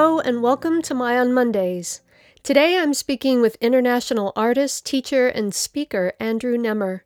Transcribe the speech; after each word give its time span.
Hello, 0.00 0.18
and 0.18 0.42
welcome 0.42 0.80
to 0.80 0.94
My 0.94 1.18
on 1.18 1.34
Mondays. 1.34 2.00
Today 2.42 2.78
I'm 2.78 2.94
speaking 2.94 3.42
with 3.42 3.58
international 3.60 4.32
artist, 4.34 4.86
teacher, 4.86 5.28
and 5.28 5.54
speaker 5.54 6.14
Andrew 6.18 6.56
Nemr. 6.56 7.02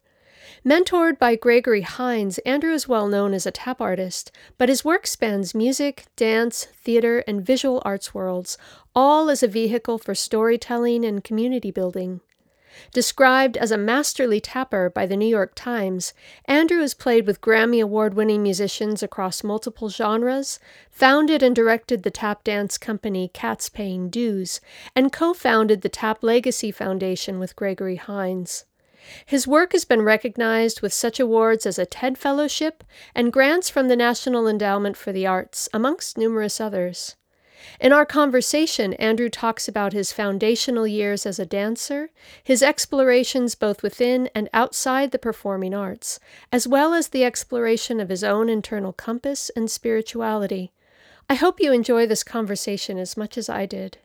Mentored 0.65 1.19
by 1.19 1.35
Gregory 1.35 1.81
Hines, 1.81 2.39
Andrew 2.47 2.73
is 2.73 2.87
well 2.87 3.09
known 3.09 3.35
as 3.35 3.47
a 3.47 3.51
tap 3.51 3.81
artist, 3.81 4.31
but 4.59 4.69
his 4.69 4.85
work 4.85 5.09
spans 5.09 5.57
music, 5.57 6.07
dance, 6.15 6.67
theater, 6.67 7.25
and 7.27 7.45
visual 7.45 7.83
arts 7.85 8.15
worlds, 8.15 8.57
all 8.95 9.29
as 9.29 9.43
a 9.43 9.49
vehicle 9.49 9.99
for 9.99 10.15
storytelling 10.15 11.05
and 11.05 11.25
community 11.25 11.73
building. 11.73 12.21
Described 12.93 13.57
as 13.57 13.71
a 13.71 13.79
masterly 13.79 14.41
tapper 14.41 14.91
by 14.91 15.07
the 15.07 15.17
New 15.17 15.29
York 15.29 15.53
Times, 15.55 16.13
Andrew 16.47 16.81
has 16.81 16.95
played 16.95 17.27
with 17.27 17.41
Grammy 17.41 17.83
Award 17.83 18.15
winning 18.15 18.43
musicians 18.43 19.03
across 19.03 19.45
multiple 19.45 19.89
genres, 19.89 20.59
founded 20.91 21.43
and 21.43 21.55
directed 21.55 22.03
the 22.03 22.11
tap 22.11 22.45
dance 22.45 22.79
company 22.79 23.29
Cats 23.33 23.69
Paying 23.69 24.11
Dues, 24.11 24.61
and 24.95 25.13
co 25.13 25.35
founded 25.35 25.83
the 25.83 25.89
Tap 25.89 26.23
Legacy 26.23 26.71
Foundation 26.71 27.39
with 27.39 27.57
Gregory 27.57 27.97
Hines. 27.97 28.65
His 29.27 29.47
work 29.47 29.73
has 29.73 29.85
been 29.85 30.03
recognized 30.03 30.81
with 30.81 30.93
such 30.93 31.21
awards 31.21 31.67
as 31.67 31.79
a 31.79 31.87
TED 31.87 32.17
Fellowship 32.17 32.83
and 33.15 33.33
grants 33.33 33.69
from 33.69 33.89
the 33.89 33.97
National 33.97 34.49
Endowment 34.49 34.97
for 34.97 35.13
the 35.13 35.27
Arts, 35.27 35.69
amongst 35.75 36.17
numerous 36.17 36.61
others. 36.61 37.17
In 37.81 37.93
our 37.93 38.07
conversation, 38.07 38.95
Andrew 38.95 39.29
talks 39.29 39.69
about 39.69 39.93
his 39.93 40.13
foundational 40.13 40.87
years 40.87 41.27
as 41.27 41.39
a 41.39 41.47
dancer, 41.47 42.11
his 42.43 42.63
explorations 42.63 43.55
both 43.55 43.83
within 43.83 44.29
and 44.35 44.49
outside 44.53 45.11
the 45.11 45.19
performing 45.19 45.75
arts, 45.75 46.19
as 46.53 46.69
well 46.69 46.95
as 46.95 47.09
the 47.09 47.25
exploration 47.25 48.01
of 48.01 48.09
his 48.09 48.25
own 48.25 48.49
internal 48.49 48.93
compass 48.93 49.51
and 49.57 49.71
spirituality. 49.71 50.73
I 51.29 51.35
hope 51.35 51.61
you 51.61 51.73
enjoy 51.73 52.07
this 52.07 52.23
conversation 52.23 52.99
as 52.99 53.17
much 53.17 53.39
as 53.39 53.49
I 53.49 53.67
did. 53.67 53.99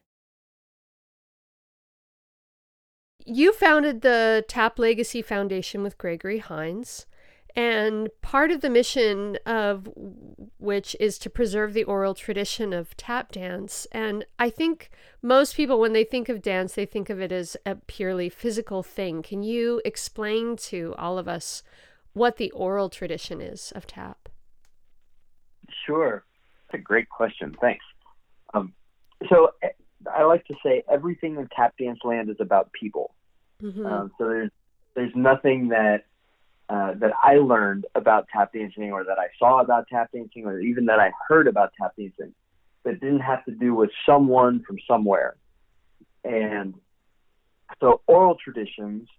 you 3.30 3.54
founded 3.54 4.02
the 4.02 4.44
Tap 4.48 4.80
Legacy 4.80 5.22
Foundation 5.22 5.84
with 5.84 6.00
Gregory 6.00 6.40
Hines, 6.40 7.06
and 7.60 8.08
part 8.22 8.52
of 8.52 8.62
the 8.62 8.70
mission 8.70 9.38
of 9.46 9.90
which 10.60 10.96
is 10.98 11.18
to 11.18 11.30
preserve 11.30 11.74
the 11.74 11.84
oral 11.84 12.14
tradition 12.14 12.72
of 12.72 12.96
tap 12.96 13.34
dance. 13.34 13.86
And 13.92 14.26
I 14.40 14.50
think 14.50 14.90
most 15.22 15.58
people, 15.58 15.78
when 15.78 15.92
they 15.92 16.06
think 16.06 16.30
of 16.30 16.42
dance, 16.42 16.76
they 16.76 16.86
think 16.86 17.10
of 17.10 17.20
it 17.20 17.34
as 17.34 17.58
a 17.66 17.76
purely 17.76 18.30
physical 18.30 18.82
thing. 18.82 19.22
Can 19.22 19.44
you 19.44 19.82
explain 19.84 20.56
to 20.56 20.96
all 20.98 21.18
of 21.18 21.28
us 21.28 21.62
what 22.14 22.38
the 22.38 22.50
oral 22.52 22.88
tradition 22.90 23.42
is 23.42 23.74
of 23.76 23.86
tap? 23.86 24.30
Sure. 25.86 26.24
That's 26.72 26.80
a 26.80 26.82
great 26.82 27.10
question. 27.10 27.58
Thanks. 27.60 27.84
Um, 28.54 28.72
so 29.28 29.50
eh, 29.64 29.68
I 30.10 30.24
like 30.24 30.46
to 30.46 30.56
say 30.64 30.84
everything 30.90 31.36
in 31.36 31.50
tap 31.54 31.74
dance 31.78 32.00
land 32.06 32.30
is 32.30 32.38
about 32.40 32.72
people. 32.72 33.16
Mm-hmm. 33.62 33.86
Um, 33.86 34.12
so 34.18 34.30
there's 34.30 34.52
there's 34.96 35.12
nothing 35.14 35.68
that 35.70 36.06
uh, 36.70 36.94
that 37.00 37.12
I 37.24 37.38
learned 37.38 37.88
about 37.96 38.28
tap 38.32 38.54
dancing 38.54 38.92
or 38.92 39.04
that 39.04 39.18
I 39.18 39.28
saw 39.40 39.60
about 39.60 39.88
tap 39.88 40.12
dancing 40.14 40.46
or 40.46 40.60
even 40.60 40.86
that 40.86 41.00
I 41.00 41.12
heard 41.28 41.48
about 41.48 41.72
tap 41.80 41.94
dancing 41.98 42.34
that 42.84 43.00
didn't 43.00 43.22
have 43.22 43.44
to 43.46 43.52
do 43.52 43.74
with 43.74 43.90
someone 44.06 44.64
from 44.64 44.78
somewhere. 44.88 45.36
And 46.24 46.76
so 47.80 48.02
oral 48.08 48.36
traditions 48.36 49.10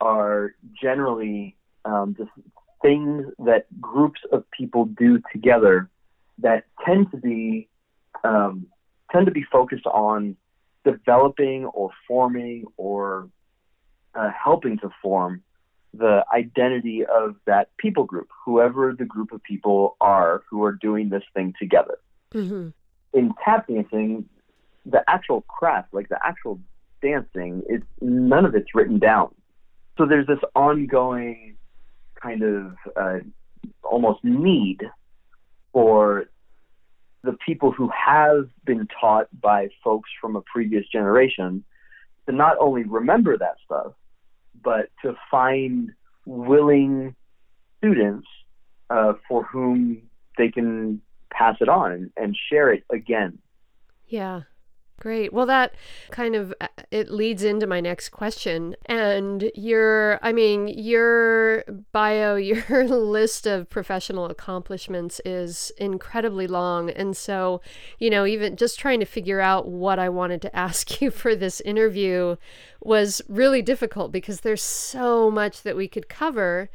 are 0.00 0.54
generally 0.80 1.56
um, 1.84 2.14
just 2.16 2.30
things 2.80 3.26
that 3.40 3.66
groups 3.80 4.20
of 4.30 4.44
people 4.52 4.84
do 4.86 5.20
together 5.32 5.90
that 6.38 6.64
tend 6.84 7.10
to 7.10 7.16
be 7.16 7.68
um, 8.24 8.66
tend 9.12 9.26
to 9.26 9.32
be 9.32 9.44
focused 9.50 9.86
on 9.86 10.36
developing 10.84 11.64
or 11.66 11.90
forming 12.06 12.64
or 12.76 13.28
uh, 14.14 14.30
helping 14.30 14.78
to 14.78 14.90
form 15.02 15.42
the 15.92 16.24
identity 16.32 17.04
of 17.04 17.36
that 17.46 17.76
people 17.76 18.04
group, 18.04 18.28
whoever 18.44 18.94
the 18.96 19.04
group 19.04 19.32
of 19.32 19.42
people 19.42 19.96
are 20.00 20.42
who 20.48 20.62
are 20.64 20.72
doing 20.72 21.08
this 21.08 21.24
thing 21.34 21.52
together. 21.58 21.98
Mm-hmm. 22.32 22.68
In 23.12 23.34
tap 23.44 23.66
dancing, 23.66 24.28
the 24.86 25.02
actual 25.08 25.42
craft, 25.42 25.92
like 25.92 26.08
the 26.08 26.18
actual 26.24 26.60
dancing, 27.02 27.62
is 27.68 27.82
none 28.00 28.44
of 28.44 28.54
it's 28.54 28.74
written 28.74 28.98
down. 28.98 29.34
So 29.98 30.06
there's 30.06 30.26
this 30.26 30.38
ongoing 30.54 31.56
kind 32.22 32.42
of 32.42 32.76
uh, 32.96 33.18
almost 33.82 34.22
need 34.22 34.82
for 35.72 36.26
the 37.22 37.36
people 37.44 37.72
who 37.72 37.90
have 37.90 38.48
been 38.64 38.88
taught 39.00 39.28
by 39.40 39.68
folks 39.84 40.08
from 40.20 40.36
a 40.36 40.40
previous 40.42 40.86
generation 40.86 41.64
to 42.26 42.34
not 42.34 42.56
only 42.58 42.84
remember 42.84 43.36
that 43.36 43.56
stuff, 43.64 43.92
but 44.62 44.90
to 45.02 45.14
find 45.30 45.90
willing 46.26 47.14
students 47.78 48.26
uh, 48.90 49.14
for 49.28 49.44
whom 49.44 50.02
they 50.36 50.48
can 50.48 51.00
pass 51.32 51.56
it 51.60 51.68
on 51.68 52.12
and 52.16 52.36
share 52.50 52.72
it 52.72 52.84
again. 52.92 53.38
Yeah. 54.08 54.42
Great. 55.00 55.32
Well, 55.32 55.46
that 55.46 55.74
kind 56.10 56.36
of 56.36 56.52
uh, 56.60 56.68
it 56.90 57.10
leads 57.10 57.42
into 57.42 57.66
my 57.66 57.80
next 57.80 58.10
question. 58.10 58.76
And 58.84 59.50
your, 59.54 60.20
I 60.22 60.30
mean, 60.34 60.68
your 60.68 61.64
bio, 61.90 62.36
your 62.36 62.86
list 62.86 63.46
of 63.46 63.70
professional 63.70 64.26
accomplishments 64.26 65.18
is 65.24 65.72
incredibly 65.78 66.46
long. 66.46 66.90
And 66.90 67.16
so, 67.16 67.62
you 67.98 68.10
know, 68.10 68.26
even 68.26 68.56
just 68.56 68.78
trying 68.78 69.00
to 69.00 69.06
figure 69.06 69.40
out 69.40 69.66
what 69.66 69.98
I 69.98 70.10
wanted 70.10 70.42
to 70.42 70.54
ask 70.60 71.00
you 71.00 71.10
for 71.10 71.34
this 71.34 71.62
interview 71.62 72.36
was 72.82 73.22
really 73.26 73.62
difficult 73.62 74.12
because 74.12 74.42
there's 74.42 74.62
so 74.62 75.30
much 75.30 75.62
that 75.62 75.76
we 75.76 75.88
could 75.88 76.10
cover. 76.10 76.68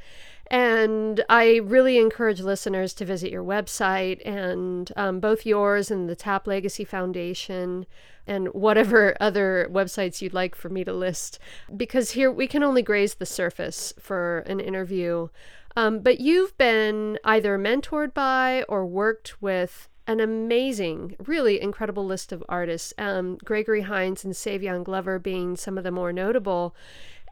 And 0.48 1.24
I 1.28 1.58
really 1.58 1.98
encourage 1.98 2.40
listeners 2.40 2.94
to 2.96 3.06
visit 3.06 3.32
your 3.32 3.44
website 3.44 4.22
and 4.26 4.92
um, 4.96 5.20
both 5.20 5.46
yours 5.46 5.90
and 5.90 6.08
the 6.08 6.16
Tap 6.16 6.46
Legacy 6.46 6.86
Foundation 6.86 7.86
and 8.28 8.48
whatever 8.50 9.16
other 9.22 9.68
websites 9.72 10.22
you'd 10.22 10.34
like 10.34 10.56
for 10.56 10.70
me 10.70 10.84
to 10.84 10.94
list, 10.94 11.40
because 11.76 12.12
here 12.12 12.32
we 12.32 12.48
can 12.48 12.64
only 12.64 12.82
graze 12.82 13.16
the 13.16 13.26
surface 13.26 13.94
for 14.00 14.40
an 14.40 14.60
interview. 14.60 15.30
Um, 15.76 16.00
but 16.00 16.20
you've 16.20 16.58
been 16.58 17.20
either 17.24 17.58
mentored 17.58 18.14
by 18.14 18.64
or 18.70 18.86
worked 18.86 19.42
with 19.42 19.90
an 20.08 20.20
amazing, 20.20 21.16
really 21.26 21.60
incredible 21.60 22.06
list 22.06 22.32
of 22.32 22.44
artists. 22.48 22.94
Um, 22.98 23.38
Gregory 23.44 23.82
Hines 23.82 24.24
and 24.24 24.34
Savion 24.34 24.84
Glover 24.84 25.20
being 25.20 25.58
some 25.58 25.78
of 25.78 25.84
the 25.84 25.92
more 25.92 26.14
notable, 26.14 26.76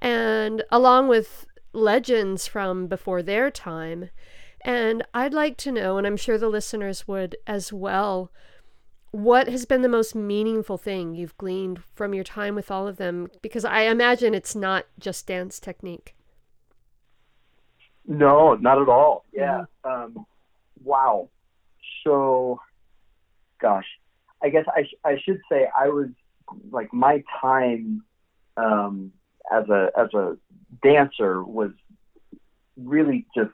and 0.02 0.64
along 0.72 1.08
with 1.08 1.46
legends 1.74 2.48
from 2.48 2.88
before 2.88 3.22
their 3.22 3.52
time. 3.52 4.10
And 4.62 5.04
I'd 5.14 5.34
like 5.34 5.58
to 5.58 5.72
know, 5.72 5.98
and 5.98 6.08
I'm 6.08 6.18
sure 6.18 6.38
the 6.38 6.48
listeners 6.48 7.08
would 7.08 7.36
as 7.46 7.74
well, 7.74 8.32
what 9.12 9.48
has 9.48 9.66
been 9.66 9.82
the 9.82 9.90
most 9.90 10.16
meaningful 10.16 10.78
thing 10.78 11.14
you've 11.14 11.38
gleaned 11.38 11.84
from 11.94 12.14
your 12.14 12.24
time 12.24 12.56
with 12.56 12.72
all 12.72 12.88
of 12.88 12.98
them? 12.98 13.30
Because 13.42 13.66
I 13.66 13.82
imagine 13.82 14.34
it's 14.34 14.56
not 14.56 14.86
just 14.98 15.28
dance 15.28 15.60
technique. 15.60 16.16
No, 18.08 18.56
not 18.56 18.82
at 18.82 18.90
all. 18.90 19.26
Yeah. 19.34 19.66
Mm-hmm. 19.86 20.18
Um, 20.18 20.26
wow. 20.84 21.30
So, 22.04 22.60
gosh, 23.60 23.86
I 24.42 24.50
guess 24.50 24.66
I, 24.76 24.84
sh- 24.84 25.00
I 25.06 25.18
should 25.24 25.40
say 25.50 25.68
I 25.78 25.90
was 25.90 26.08
like 26.72 26.94
my 26.94 27.24
time 27.40 28.04
um, 28.58 29.12
as 29.52 29.68
a 29.70 29.90
as 29.98 30.14
a 30.14 30.38
dancer 30.82 31.44
was 31.44 31.72
really 32.78 33.26
just 33.36 33.52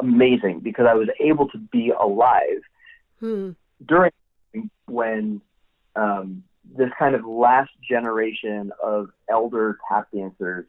amazing 0.00 0.60
because 0.60 0.86
I 0.88 0.94
was 0.94 1.08
able 1.20 1.48
to 1.50 1.58
be 1.58 1.90
alive 1.90 2.60
Hmm. 3.20 3.50
during 3.86 4.10
when 4.86 5.40
um, 5.96 6.42
this 6.76 6.90
kind 6.98 7.14
of 7.14 7.24
last 7.24 7.70
generation 7.88 8.72
of 8.82 9.08
elder 9.28 9.78
tap 9.88 10.08
dancers 10.12 10.66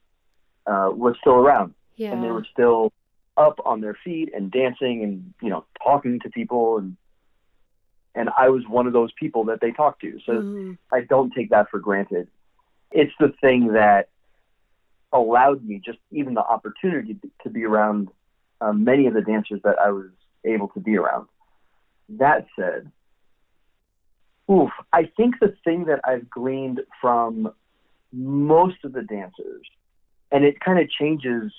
uh, 0.68 0.90
was 0.94 1.16
still 1.20 1.34
around 1.34 1.74
Yeah. 1.96 2.14
and 2.14 2.24
they 2.24 2.30
were 2.32 2.46
still 2.52 2.94
up 3.38 3.60
on 3.66 3.82
their 3.82 3.98
feet 4.04 4.32
and 4.34 4.52
dancing 4.52 5.04
and 5.04 5.34
you 5.42 5.50
know 5.50 5.66
talking 5.84 6.20
to 6.22 6.30
people 6.30 6.78
and 6.78 6.96
and 8.14 8.30
I 8.38 8.48
was 8.50 8.64
one 8.68 8.88
of 8.88 8.94
those 8.94 9.12
people 9.20 9.44
that 9.46 9.60
they 9.60 9.72
talked 9.72 10.02
to. 10.02 10.20
So 10.26 10.32
Mhm. 10.34 10.78
I 10.94 11.02
don't 11.02 11.34
take 11.34 11.50
that 11.50 11.70
for 11.70 11.80
granted. 11.80 12.30
It's 12.96 13.14
the 13.20 13.34
thing 13.42 13.74
that 13.74 14.08
allowed 15.12 15.64
me 15.66 15.82
just 15.84 16.00
even 16.12 16.34
the 16.34 16.42
opportunity 16.46 17.14
to, 17.16 17.30
to 17.44 17.50
be 17.50 17.66
around 17.66 18.10
um, 18.62 18.84
many 18.84 19.06
of 19.08 19.14
the 19.14 19.22
dancers 19.22 19.60
that 19.64 19.76
I 19.80 19.92
was 19.92 20.10
able 20.46 20.70
to 20.70 20.80
be 20.80 20.98
around. 20.98 21.28
That 22.10 22.48
said, 22.58 22.92
oof, 24.50 24.70
I 24.94 25.10
think 25.18 25.36
the 25.40 25.56
thing 25.64 25.86
that 25.86 26.00
I've 26.06 26.30
gleaned 26.30 26.82
from 27.02 27.52
most 28.14 28.78
of 28.86 28.94
the 28.94 29.02
dancers, 29.02 29.66
and 30.32 30.46
it 30.46 30.60
kind 30.60 30.80
of 30.80 30.90
changes. 30.90 31.52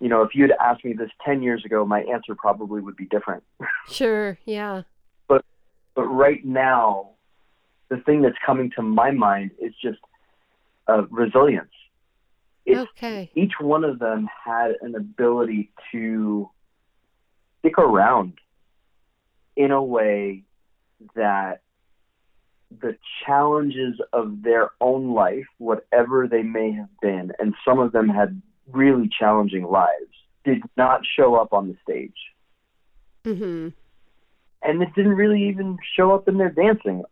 You 0.00 0.08
know, 0.08 0.22
if 0.22 0.34
you'd 0.34 0.52
asked 0.60 0.84
me 0.84 0.92
this 0.92 1.10
10 1.24 1.42
years 1.42 1.64
ago, 1.64 1.84
my 1.84 2.00
answer 2.00 2.34
probably 2.34 2.80
would 2.80 2.96
be 2.96 3.06
different. 3.06 3.42
Sure. 3.88 4.38
Yeah. 4.46 4.82
but 5.28 5.44
but 5.94 6.06
right 6.06 6.42
now, 6.44 7.10
the 7.90 7.98
thing 7.98 8.22
that's 8.22 8.36
coming 8.44 8.70
to 8.76 8.82
my 8.82 9.10
mind 9.10 9.50
is 9.60 9.74
just 9.80 9.98
uh, 10.88 11.06
resilience. 11.10 11.70
It's, 12.66 12.90
Okay. 12.96 13.30
Each 13.34 13.52
one 13.60 13.84
of 13.84 13.98
them 13.98 14.28
had 14.44 14.72
an 14.80 14.94
ability 14.94 15.70
to 15.92 16.50
stick 17.58 17.78
around 17.78 18.34
in 19.56 19.70
a 19.70 19.82
way 19.82 20.44
that 21.14 21.60
the 22.80 22.96
challenges 23.24 24.00
of 24.12 24.42
their 24.42 24.70
own 24.80 25.12
life, 25.14 25.46
whatever 25.58 26.26
they 26.26 26.42
may 26.42 26.72
have 26.72 26.88
been, 27.00 27.32
and 27.38 27.54
some 27.64 27.78
of 27.78 27.92
them 27.92 28.08
had 28.08 28.40
really 28.72 29.08
challenging 29.16 29.64
lives, 29.64 29.90
did 30.44 30.62
not 30.76 31.02
show 31.16 31.34
up 31.36 31.52
on 31.52 31.68
the 31.68 31.76
stage 31.82 32.12
Mm-hmm. 33.24 33.68
and 34.62 34.82
it 34.82 34.94
didn't 34.94 35.14
really 35.14 35.48
even 35.48 35.78
show 35.96 36.12
up 36.14 36.28
in 36.28 36.36
their 36.36 36.50
dancing 36.50 37.04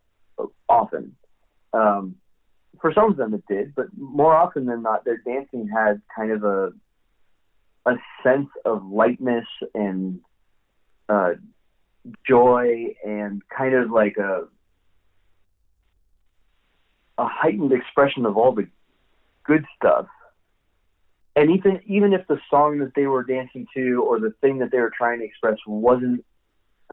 often. 0.69 1.17
Um, 1.73 2.17
for 2.83 2.93
some 2.93 3.11
of 3.13 3.17
them, 3.17 3.33
it 3.33 3.45
did, 3.49 3.75
but 3.77 3.87
more 3.97 4.35
often 4.35 4.67
than 4.67 4.83
not, 4.83 5.05
their 5.05 5.19
dancing 5.19 5.69
had 5.69 6.03
kind 6.15 6.33
of 6.33 6.45
a 6.45 6.73
a 7.87 7.95
sense 8.23 8.49
of 8.65 8.85
lightness 8.85 9.47
and 9.75 10.21
uh, 11.09 11.33
joy, 12.27 12.95
and 13.05 13.41
kind 13.49 13.75
of 13.75 13.91
like 13.91 14.17
a 14.19 14.49
a 17.19 17.27
heightened 17.27 17.73
expression 17.73 18.27
of 18.27 18.37
all 18.37 18.53
the 18.53 18.67
good 19.45 19.65
stuff. 19.77 20.07
And 21.37 21.53
even 21.53 21.81
even 21.87 22.13
if 22.13 22.27
the 22.27 22.41
song 22.51 22.81
that 22.81 22.95
they 22.97 23.07
were 23.07 23.23
dancing 23.23 23.67
to 23.75 24.03
or 24.03 24.19
the 24.19 24.35
thing 24.41 24.59
that 24.59 24.73
they 24.73 24.79
were 24.79 24.93
trying 24.95 25.21
to 25.21 25.25
express 25.25 25.57
wasn't 25.67 26.25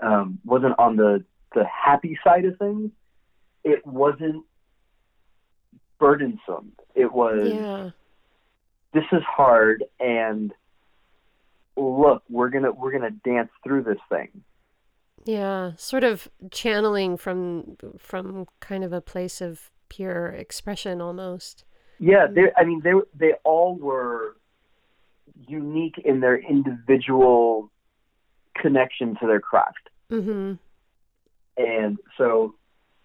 um, 0.01 0.39
wasn't 0.45 0.77
on 0.77 0.97
the 0.97 1.25
the 1.55 1.65
happy 1.65 2.17
side 2.23 2.45
of 2.45 2.59
things. 2.59 2.91
It 3.63 3.85
wasn't 3.87 4.45
burdensome. 5.99 6.71
It 6.95 7.11
was 7.11 7.51
Yeah. 7.51 7.89
this 8.93 9.05
is 9.11 9.23
hard, 9.23 9.83
and 9.99 10.53
look, 11.77 12.23
we're 12.29 12.49
gonna 12.49 12.71
we're 12.71 12.91
gonna 12.91 13.11
dance 13.11 13.51
through 13.63 13.83
this 13.83 13.99
thing. 14.09 14.43
Yeah. 15.25 15.73
Sort 15.75 16.03
of 16.03 16.29
channeling 16.51 17.17
from 17.17 17.77
from 17.97 18.47
kind 18.59 18.83
of 18.83 18.93
a 18.93 19.01
place 19.01 19.41
of 19.41 19.69
pure 19.89 20.27
expression 20.27 21.01
almost. 21.01 21.65
Yeah, 21.99 22.27
they. 22.27 22.51
I 22.57 22.63
mean, 22.63 22.81
they 22.83 22.93
they 23.13 23.33
all 23.43 23.75
were 23.75 24.37
unique 25.47 25.97
in 26.03 26.19
their 26.21 26.37
individual 26.37 27.71
connection 28.55 29.15
to 29.21 29.27
their 29.27 29.39
craft. 29.39 29.89
Mm-hmm. 30.11 30.53
and 31.57 31.97
so 32.17 32.55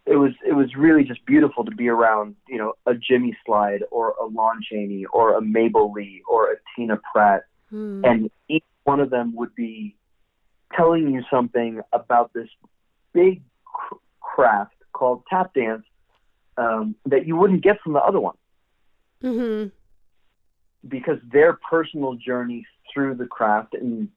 it 0.07 0.17
was 0.17 0.33
it 0.47 0.53
was 0.53 0.75
really 0.77 1.05
just 1.05 1.25
beautiful 1.27 1.65
to 1.65 1.71
be 1.71 1.89
around 1.89 2.37
you 2.49 2.59
know 2.59 2.75
a 2.87 2.95
Jimmy 2.95 3.37
Slyde 3.47 3.81
or 3.91 4.15
a 4.21 4.27
Lon 4.27 4.61
Chaney 4.63 5.05
or 5.07 5.37
a 5.37 5.41
Mabel 5.41 5.93
Lee 5.93 6.23
or 6.29 6.53
a 6.53 6.57
Tina 6.77 7.01
Pratt 7.13 7.43
Mm. 7.73 8.07
and 8.07 8.31
each 8.49 8.63
one 8.85 9.01
of 9.01 9.09
them 9.09 9.35
would 9.35 9.55
be 9.55 9.97
telling 10.77 11.11
you 11.11 11.23
something 11.31 11.81
about 11.95 12.33
this 12.35 12.49
big 13.15 13.43
cr- 13.65 13.95
craft 14.21 14.75
called 14.93 15.23
tap 15.31 15.55
dance 15.55 15.83
um, 16.59 16.95
that 17.07 17.27
you 17.27 17.37
wouldn't 17.37 17.63
get 17.63 17.81
from 17.81 17.95
the 17.95 18.01
other 18.01 18.21
one 18.21 18.37
Mm-hmm. 19.23 19.69
because 20.87 21.19
their 21.33 21.55
personal 21.69 22.15
journey 22.15 22.67
through 22.93 23.15
the 23.15 23.27
craft 23.27 23.73
and 23.75 24.09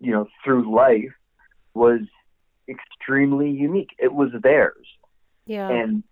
you 0.00 0.10
know 0.10 0.26
through 0.44 0.74
life 0.74 1.14
was 1.74 2.00
extremely 2.68 3.48
unique 3.50 3.90
it 3.98 4.12
was 4.12 4.30
theirs 4.42 4.86
Yeah. 5.48 5.68
and 5.70 6.02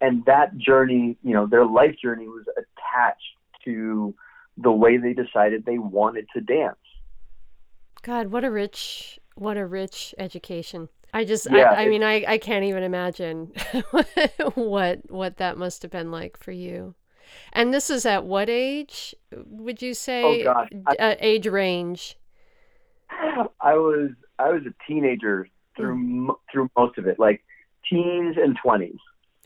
and 0.00 0.24
that 0.24 0.56
journey 0.56 1.18
you 1.22 1.34
know 1.34 1.46
their 1.46 1.66
life 1.66 1.96
journey 2.00 2.28
was 2.28 2.44
attached 2.56 3.22
to 3.64 4.14
the 4.56 4.70
way 4.70 4.96
they 4.98 5.12
decided 5.12 5.64
they 5.66 5.78
wanted 5.78 6.26
to 6.34 6.40
dance 6.40 6.76
God, 8.02 8.26
what 8.26 8.44
a 8.44 8.50
rich, 8.50 9.18
what 9.34 9.56
a 9.56 9.64
rich 9.64 10.14
education. 10.18 10.90
I 11.14 11.24
just, 11.24 11.50
Yeah, 11.50 11.70
I, 11.70 11.84
I 11.84 11.88
mean, 11.88 12.02
I, 12.02 12.22
I 12.28 12.36
can't 12.36 12.64
even 12.66 12.82
imagine 12.82 13.50
what, 14.54 15.10
what 15.10 15.38
that 15.38 15.56
must 15.56 15.80
have 15.80 15.90
been 15.90 16.10
like 16.10 16.36
for 16.36 16.52
you. 16.52 16.94
And 17.54 17.72
this 17.72 17.88
is 17.88 18.04
at 18.04 18.24
what 18.26 18.50
age 18.50 19.14
would 19.32 19.80
you 19.80 19.94
say? 19.94 20.42
Oh, 20.42 20.52
gosh, 20.52 20.68
I- 20.86 20.96
uh, 20.96 21.14
age 21.18 21.46
range. 21.46 22.18
i 23.60 23.74
was 23.74 24.10
i 24.38 24.50
was 24.50 24.62
a 24.66 24.74
teenager 24.86 25.48
through 25.76 25.96
mo 25.96 26.38
through 26.52 26.68
most 26.76 26.98
of 26.98 27.06
it 27.06 27.18
like 27.18 27.42
teens 27.88 28.36
and 28.42 28.56
20s 28.64 28.98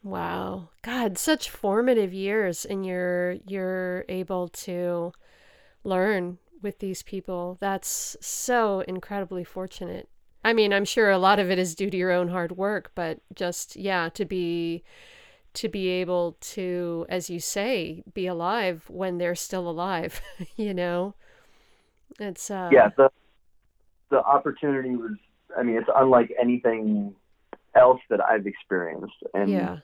Wow. 0.03 0.71
God, 0.83 1.19
such 1.19 1.51
formative 1.51 2.13
years 2.13 2.65
and 2.65 2.87
you're 2.87 3.35
you're 3.47 4.05
able 4.09 4.49
to 4.49 5.13
learn 5.85 6.39
with 6.63 6.79
these 6.79 7.03
people. 7.03 7.57
That's 7.61 8.17
so 8.21 8.81
incredibly 8.83 9.45
fortunate. 9.45 10.09
I 10.45 10.53
mean, 10.53 10.73
I'm 10.73 10.85
sure 10.85 11.11
a 11.11 11.19
lot 11.19 11.39
of 11.41 11.51
it 11.51 11.59
is 11.59 11.75
due 11.75 11.91
to 11.91 11.97
your 11.97 12.13
own 12.13 12.29
hard 12.29 12.53
work, 12.53 12.93
but 12.95 13.21
just 13.35 13.77
yeah, 13.77 14.09
to 14.11 14.25
be 14.25 14.85
to 15.55 15.69
be 15.69 15.89
able 15.89 16.37
to 16.41 17.07
as 17.09 17.31
you 17.31 17.41
say, 17.41 18.05
be 18.15 18.27
alive 18.27 18.85
when 18.89 19.19
they're 19.19 19.35
still 19.35 19.69
alive, 19.69 20.21
you 20.57 20.75
know. 20.75 21.15
It's 22.21 22.51
uh 22.51 22.71
yeah 22.73 22.89
the 22.97 23.11
the 24.11 24.23
opportunity 24.23 24.97
was 24.97 25.13
i 25.57 25.63
mean 25.63 25.77
it's 25.77 25.89
unlike 25.95 26.33
anything 26.41 27.15
else 27.79 28.01
that 28.11 28.21
i've 28.21 28.47
experienced 28.47 29.15
and 29.35 29.51
yeah. 29.51 29.77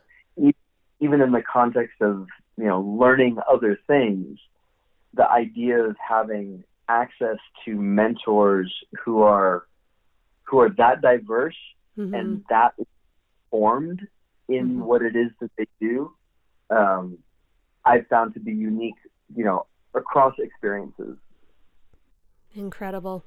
even 1.00 1.20
in 1.20 1.32
the 1.32 1.42
context 1.42 1.96
of 2.00 2.26
you 2.56 2.64
know 2.64 2.80
learning 2.80 3.38
other 3.52 3.78
things 3.86 4.38
the 5.14 5.28
idea 5.30 5.78
of 5.82 5.96
having 6.06 6.64
access 6.88 7.38
to 7.64 7.74
mentors 7.74 8.72
who 9.04 9.22
are 9.22 9.66
who 10.46 10.58
are 10.58 10.70
that 10.70 11.00
diverse 11.00 11.56
Mhm. 11.96 12.12
and 12.18 12.44
that 12.50 12.72
formed 13.50 14.00
in 14.48 14.64
Mhm. 14.78 14.84
what 14.88 15.00
it 15.02 15.14
is 15.14 15.30
that 15.40 15.52
they 15.56 15.66
do 15.80 16.12
um, 16.70 17.18
i've 17.84 18.06
found 18.08 18.34
to 18.34 18.40
be 18.40 18.52
unique 18.52 19.00
you 19.34 19.44
know 19.44 19.66
across 19.94 20.34
experiences 20.38 21.16
Incredible. 22.56 23.24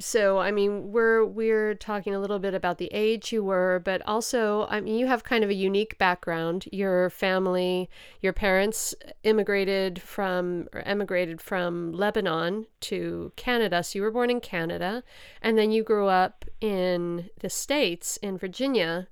So, 0.00 0.38
I 0.38 0.50
mean, 0.50 0.92
we're 0.92 1.26
we're 1.26 1.74
talking 1.74 2.14
a 2.14 2.20
little 2.20 2.38
bit 2.38 2.54
about 2.54 2.78
the 2.78 2.88
age 2.90 3.32
you 3.32 3.44
were, 3.44 3.82
but 3.84 4.00
also, 4.06 4.66
I 4.70 4.80
mean, 4.80 4.96
you 4.96 5.06
have 5.06 5.24
kind 5.24 5.44
of 5.44 5.50
a 5.50 5.54
unique 5.54 5.98
background. 5.98 6.64
Your 6.72 7.10
family, 7.10 7.90
your 8.22 8.32
parents 8.32 8.94
immigrated 9.24 10.00
from 10.00 10.68
emigrated 10.72 11.42
from 11.42 11.92
Lebanon 11.92 12.66
to 12.80 13.30
Canada. 13.36 13.82
So 13.82 13.98
you 13.98 14.02
were 14.02 14.10
born 14.10 14.30
in 14.30 14.40
Canada, 14.40 15.04
and 15.42 15.58
then 15.58 15.70
you 15.70 15.82
grew 15.82 16.06
up 16.06 16.46
in 16.62 17.28
the 17.40 17.50
States 17.50 18.16
in 18.22 18.38
Virginia. 18.38 19.06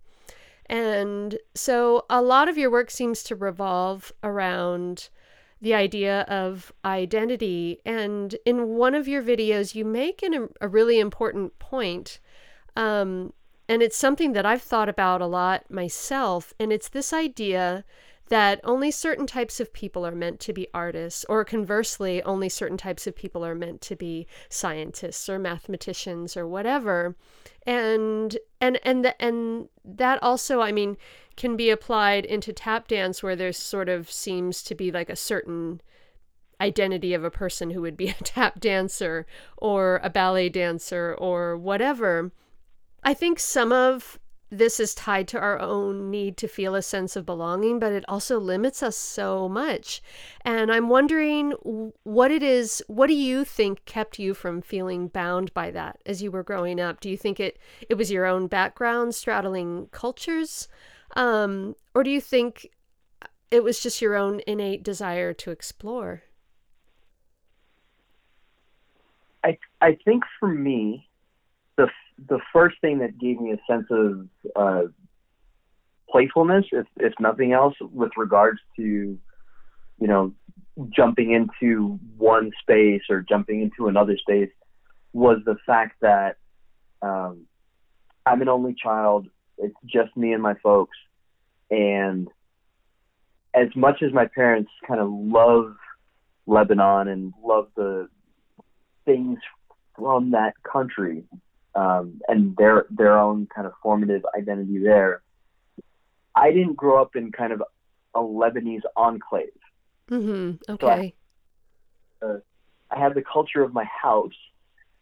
And 0.70 1.38
so 1.54 2.06
a 2.08 2.22
lot 2.22 2.48
of 2.48 2.56
your 2.56 2.70
work 2.70 2.90
seems 2.90 3.22
to 3.24 3.36
revolve 3.36 4.10
around 4.22 5.10
the 5.60 5.74
idea 5.74 6.22
of 6.22 6.72
identity. 6.84 7.80
And 7.84 8.36
in 8.44 8.68
one 8.68 8.94
of 8.94 9.08
your 9.08 9.22
videos, 9.22 9.74
you 9.74 9.84
make 9.84 10.22
an, 10.22 10.48
a 10.60 10.68
really 10.68 10.98
important 10.98 11.58
point. 11.58 12.20
Um, 12.76 13.32
and 13.68 13.82
it's 13.82 13.96
something 13.96 14.32
that 14.32 14.46
I've 14.46 14.62
thought 14.62 14.88
about 14.88 15.20
a 15.20 15.26
lot 15.26 15.70
myself. 15.70 16.54
And 16.58 16.72
it's 16.72 16.88
this 16.88 17.12
idea 17.12 17.84
that 18.28 18.60
only 18.64 18.90
certain 18.90 19.26
types 19.26 19.60
of 19.60 19.72
people 19.72 20.06
are 20.06 20.14
meant 20.14 20.40
to 20.40 20.52
be 20.52 20.68
artists, 20.74 21.24
or 21.28 21.44
conversely, 21.44 22.22
only 22.22 22.48
certain 22.48 22.76
types 22.76 23.06
of 23.06 23.16
people 23.16 23.44
are 23.44 23.54
meant 23.54 23.80
to 23.82 23.96
be 23.96 24.26
scientists 24.48 25.28
or 25.28 25.38
mathematicians 25.38 26.36
or 26.36 26.46
whatever. 26.46 27.16
And 27.66 28.36
and 28.60 28.78
and 28.82 29.04
the, 29.04 29.22
and 29.22 29.68
that 29.84 30.22
also, 30.22 30.60
I 30.60 30.72
mean, 30.72 30.96
can 31.36 31.56
be 31.56 31.70
applied 31.70 32.24
into 32.24 32.52
tap 32.52 32.88
dance 32.88 33.22
where 33.22 33.36
there 33.36 33.52
sort 33.52 33.88
of 33.88 34.10
seems 34.10 34.62
to 34.64 34.74
be 34.74 34.90
like 34.90 35.10
a 35.10 35.16
certain 35.16 35.80
identity 36.60 37.14
of 37.14 37.24
a 37.24 37.30
person 37.30 37.70
who 37.70 37.80
would 37.80 37.96
be 37.96 38.08
a 38.20 38.24
tap 38.24 38.60
dancer 38.60 39.26
or 39.56 40.00
a 40.02 40.10
ballet 40.10 40.48
dancer 40.48 41.14
or 41.18 41.56
whatever. 41.56 42.32
I 43.04 43.14
think 43.14 43.38
some 43.38 43.72
of 43.72 44.18
this 44.50 44.80
is 44.80 44.94
tied 44.94 45.28
to 45.28 45.38
our 45.38 45.58
own 45.58 46.10
need 46.10 46.36
to 46.38 46.48
feel 46.48 46.74
a 46.74 46.82
sense 46.82 47.16
of 47.16 47.26
belonging, 47.26 47.78
but 47.78 47.92
it 47.92 48.04
also 48.08 48.38
limits 48.38 48.82
us 48.82 48.96
so 48.96 49.48
much. 49.48 50.02
And 50.42 50.72
I'm 50.72 50.88
wondering 50.88 51.52
what 52.04 52.30
it 52.30 52.42
is, 52.42 52.82
what 52.86 53.08
do 53.08 53.14
you 53.14 53.44
think 53.44 53.84
kept 53.84 54.18
you 54.18 54.34
from 54.34 54.62
feeling 54.62 55.08
bound 55.08 55.52
by 55.52 55.70
that 55.72 56.00
as 56.06 56.22
you 56.22 56.30
were 56.30 56.42
growing 56.42 56.80
up? 56.80 57.00
Do 57.00 57.10
you 57.10 57.16
think 57.16 57.38
it, 57.40 57.58
it 57.88 57.96
was 57.96 58.10
your 58.10 58.24
own 58.24 58.46
background 58.46 59.14
straddling 59.14 59.88
cultures? 59.92 60.68
Um, 61.14 61.76
or 61.94 62.02
do 62.02 62.10
you 62.10 62.20
think 62.20 62.70
it 63.50 63.62
was 63.62 63.80
just 63.80 64.00
your 64.00 64.14
own 64.14 64.40
innate 64.46 64.82
desire 64.82 65.32
to 65.34 65.50
explore? 65.50 66.22
I, 69.44 69.58
I 69.80 69.96
think 70.04 70.24
for 70.40 70.48
me, 70.48 71.08
the 71.76 71.88
the 72.26 72.40
first 72.52 72.80
thing 72.80 72.98
that 72.98 73.18
gave 73.18 73.40
me 73.40 73.52
a 73.52 73.58
sense 73.70 73.86
of 73.90 74.28
uh, 74.56 74.88
playfulness, 76.10 76.66
if 76.72 76.86
if 76.96 77.12
nothing 77.20 77.52
else, 77.52 77.74
with 77.80 78.12
regards 78.16 78.60
to 78.76 78.82
you 78.82 80.06
know 80.06 80.32
jumping 80.90 81.32
into 81.32 81.98
one 82.16 82.50
space 82.60 83.02
or 83.10 83.20
jumping 83.20 83.62
into 83.62 83.88
another 83.88 84.16
space, 84.16 84.50
was 85.12 85.38
the 85.44 85.56
fact 85.66 85.96
that 86.00 86.36
um, 87.02 87.46
I'm 88.26 88.42
an 88.42 88.48
only 88.48 88.74
child. 88.74 89.28
It's 89.58 89.76
just 89.86 90.16
me 90.16 90.32
and 90.32 90.42
my 90.42 90.54
folks, 90.62 90.96
and 91.70 92.28
as 93.54 93.68
much 93.74 94.02
as 94.02 94.12
my 94.12 94.26
parents 94.26 94.70
kind 94.86 95.00
of 95.00 95.08
love 95.10 95.74
Lebanon 96.46 97.08
and 97.08 97.32
love 97.44 97.68
the 97.76 98.08
things 99.04 99.38
from 99.96 100.30
that 100.30 100.54
country, 100.62 101.24
um, 101.78 102.20
and 102.26 102.56
their 102.56 102.86
their 102.90 103.16
own 103.16 103.46
kind 103.54 103.66
of 103.66 103.72
formative 103.82 104.22
identity 104.36 104.78
there. 104.78 105.22
I 106.34 106.50
didn't 106.50 106.74
grow 106.74 107.00
up 107.00 107.14
in 107.14 107.30
kind 107.30 107.52
of 107.52 107.62
a 108.14 108.18
Lebanese 108.18 108.82
enclave. 108.96 109.48
Mm-hmm. 110.10 110.72
Okay. 110.72 111.14
So 112.20 112.26
I, 112.26 112.26
uh, 112.26 112.38
I 112.90 112.98
had 112.98 113.14
the 113.14 113.22
culture 113.22 113.62
of 113.62 113.72
my 113.72 113.84
house, 113.84 114.38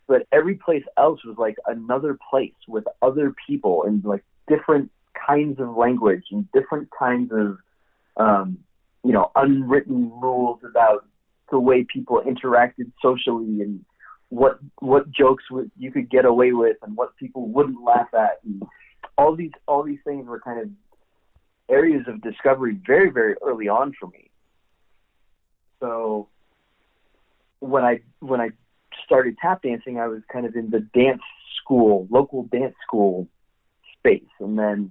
but 0.06 0.26
every 0.32 0.56
place 0.56 0.84
else 0.98 1.24
was 1.24 1.36
like 1.38 1.56
another 1.66 2.18
place 2.30 2.54
with 2.68 2.84
other 3.00 3.34
people 3.46 3.84
and 3.84 4.04
like 4.04 4.24
different 4.46 4.90
kinds 5.26 5.58
of 5.58 5.76
language 5.76 6.24
and 6.30 6.46
different 6.52 6.88
kinds 6.96 7.32
of 7.32 7.56
um, 8.18 8.58
you 9.02 9.12
know 9.12 9.30
unwritten 9.34 10.10
rules 10.20 10.60
about 10.62 11.06
the 11.50 11.58
way 11.58 11.86
people 11.90 12.20
interacted 12.20 12.92
socially 13.00 13.62
and 13.62 13.82
what 14.28 14.58
what 14.80 15.10
jokes 15.10 15.44
would, 15.50 15.70
you 15.76 15.92
could 15.92 16.10
get 16.10 16.24
away 16.24 16.52
with 16.52 16.76
and 16.82 16.96
what 16.96 17.16
people 17.16 17.48
wouldn't 17.48 17.82
laugh 17.82 18.08
at. 18.14 18.40
And 18.44 18.62
all 19.16 19.36
these 19.36 19.52
all 19.66 19.82
these 19.82 20.00
things 20.04 20.26
were 20.26 20.40
kind 20.40 20.60
of 20.60 20.68
areas 21.68 22.04
of 22.06 22.22
discovery 22.22 22.78
very 22.86 23.10
very 23.10 23.34
early 23.44 23.68
on 23.68 23.92
for 23.98 24.06
me. 24.08 24.30
So 25.80 26.28
when 27.60 27.84
i 27.84 28.00
when 28.20 28.40
i 28.40 28.50
started 29.04 29.36
tap 29.40 29.62
dancing 29.62 29.98
i 29.98 30.06
was 30.06 30.20
kind 30.30 30.44
of 30.44 30.54
in 30.54 30.68
the 30.70 30.80
dance 30.80 31.22
school 31.60 32.06
local 32.10 32.44
dance 32.44 32.74
school 32.86 33.28
space. 33.98 34.22
And 34.40 34.58
then 34.58 34.90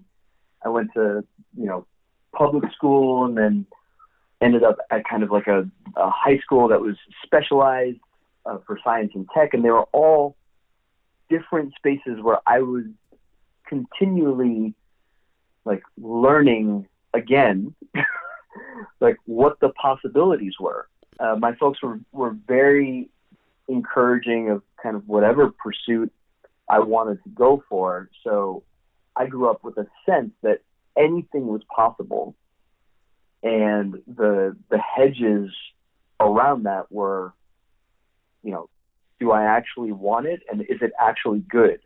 i 0.63 0.70
went 0.70 0.92
to 0.94 1.24
you 1.58 1.65
know 1.65 1.86
public 2.34 2.72
school 2.74 3.25
and 3.25 3.38
then 3.38 3.65
ended 4.42 4.63
up 4.63 4.77
at 4.92 5.08
kind 5.08 5.24
of 5.24 5.32
like 5.32 5.48
a, 5.48 5.70
a 5.96 6.10
high 6.10 6.38
school 6.39 6.68
that 6.68 6.82
was 6.82 6.96
specialized 7.24 8.00
uh, 8.46 8.58
for 8.66 8.80
science 8.84 9.12
and 9.16 9.28
tech, 9.34 9.54
and 9.54 9.64
they 9.64 9.70
were 9.70 9.88
all 9.92 10.36
different 11.30 11.74
spaces 11.75 12.22
where 12.22 12.40
I 12.46 12.60
was 12.60 12.84
continually 13.68 14.74
like 15.66 15.84
learning 15.98 16.88
again, 17.14 17.74
like 19.00 19.18
what 19.25 19.60
the 19.60 19.70
possibilities 19.70 20.54
were. 20.60 20.88
Uh, 21.20 21.36
my 21.38 21.56
folks 21.56 21.82
were 21.82 22.00
were 22.12 22.36
very 22.48 23.10
encouraging 23.68 24.50
of 24.50 24.62
kind 24.82 24.96
of 24.96 25.08
whatever 25.08 25.50
pursuit 25.50 26.12
I 26.70 26.80
wanted 26.80 27.24
to 27.24 27.30
go 27.30 27.64
for. 27.68 28.10
So 28.24 28.64
I 29.16 29.25
grew 29.28 29.50
up 29.50 29.64
with 29.64 29.78
a 29.78 29.88
sense 30.06 30.32
that 30.44 30.60
anything 30.98 31.48
was 31.48 31.62
possible, 31.74 32.36
and 33.42 34.02
the 34.08 34.56
the 34.70 34.78
hedges 34.78 35.52
around 36.20 36.64
that 36.64 36.92
were 36.92 37.34
you 38.46 38.52
know, 38.52 38.70
do 39.20 39.32
I 39.32 39.44
actually 39.44 39.92
want 39.92 40.28
it 40.28 40.42
and 40.50 40.62
is 40.62 40.78
it 40.82 40.92
actually 41.02 41.40
good? 41.50 41.80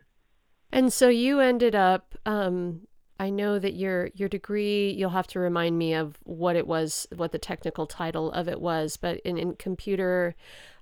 And 0.70 0.92
so 0.92 1.08
you 1.08 1.40
ended 1.40 1.74
up 1.74 2.14
um 2.26 2.82
I 3.18 3.30
know 3.30 3.58
that 3.58 3.74
your 3.74 4.10
your 4.14 4.28
degree 4.28 4.92
you'll 4.92 5.10
have 5.10 5.26
to 5.28 5.40
remind 5.40 5.78
me 5.78 5.94
of 5.94 6.18
what 6.24 6.54
it 6.54 6.66
was 6.66 7.06
what 7.16 7.32
the 7.32 7.38
technical 7.38 7.86
title 7.86 8.30
of 8.32 8.48
it 8.48 8.60
was 8.60 8.96
but 8.96 9.20
in, 9.20 9.36
in 9.38 9.54
computer 9.56 10.34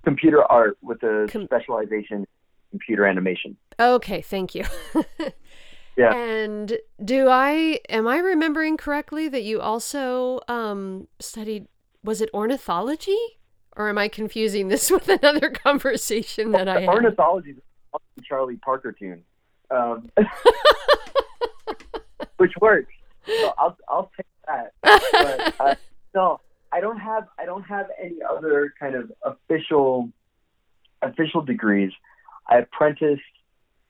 computer 0.03 0.43
art 0.43 0.77
with 0.81 1.01
a 1.03 1.27
com- 1.29 1.45
specialization 1.45 2.27
computer 2.71 3.05
animation. 3.05 3.57
Okay, 3.79 4.21
thank 4.21 4.53
you. 4.53 4.63
yeah. 5.97 6.13
And 6.13 6.77
do 7.03 7.27
I 7.29 7.79
am 7.89 8.07
I 8.07 8.17
remembering 8.17 8.77
correctly 8.77 9.29
that 9.29 9.43
you 9.43 9.61
also 9.61 10.41
um 10.47 11.07
studied 11.19 11.67
was 12.03 12.21
it 12.21 12.29
ornithology? 12.33 13.38
Or 13.79 13.87
am 13.87 13.97
I 13.97 14.09
confusing 14.09 14.67
this 14.67 14.91
with 14.91 15.07
another 15.07 15.49
conversation 15.49 16.51
that 16.51 16.67
I 16.67 16.81
had? 16.81 16.89
Ornithology 16.89 17.51
is 17.51 17.57
a 17.93 17.99
Charlie 18.21 18.57
Parker 18.57 18.91
tune, 18.91 19.23
um, 19.71 20.11
which 22.37 22.51
works. 22.59 22.91
So 23.25 23.53
I'll 23.57 23.77
I'll 23.87 24.11
take 24.17 24.25
that. 24.47 24.73
But, 24.81 25.55
uh, 25.59 25.75
no, 26.13 26.41
I 26.73 26.81
don't 26.81 26.99
have 26.99 27.27
I 27.39 27.45
don't 27.45 27.63
have 27.63 27.87
any 28.03 28.17
other 28.29 28.73
kind 28.77 28.95
of 28.95 29.13
official 29.23 30.09
official 31.01 31.41
degrees. 31.41 31.93
I 32.49 32.57
apprenticed 32.57 33.21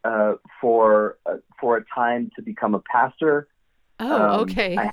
uh, 0.03 0.33
for 0.61 1.17
uh, 1.25 1.37
for 1.59 1.77
a 1.77 1.85
time 1.95 2.29
to 2.35 2.43
become 2.43 2.75
a 2.75 2.81
pastor. 2.81 3.47
Oh, 3.99 4.13
um, 4.13 4.41
okay. 4.41 4.77
I, 4.77 4.91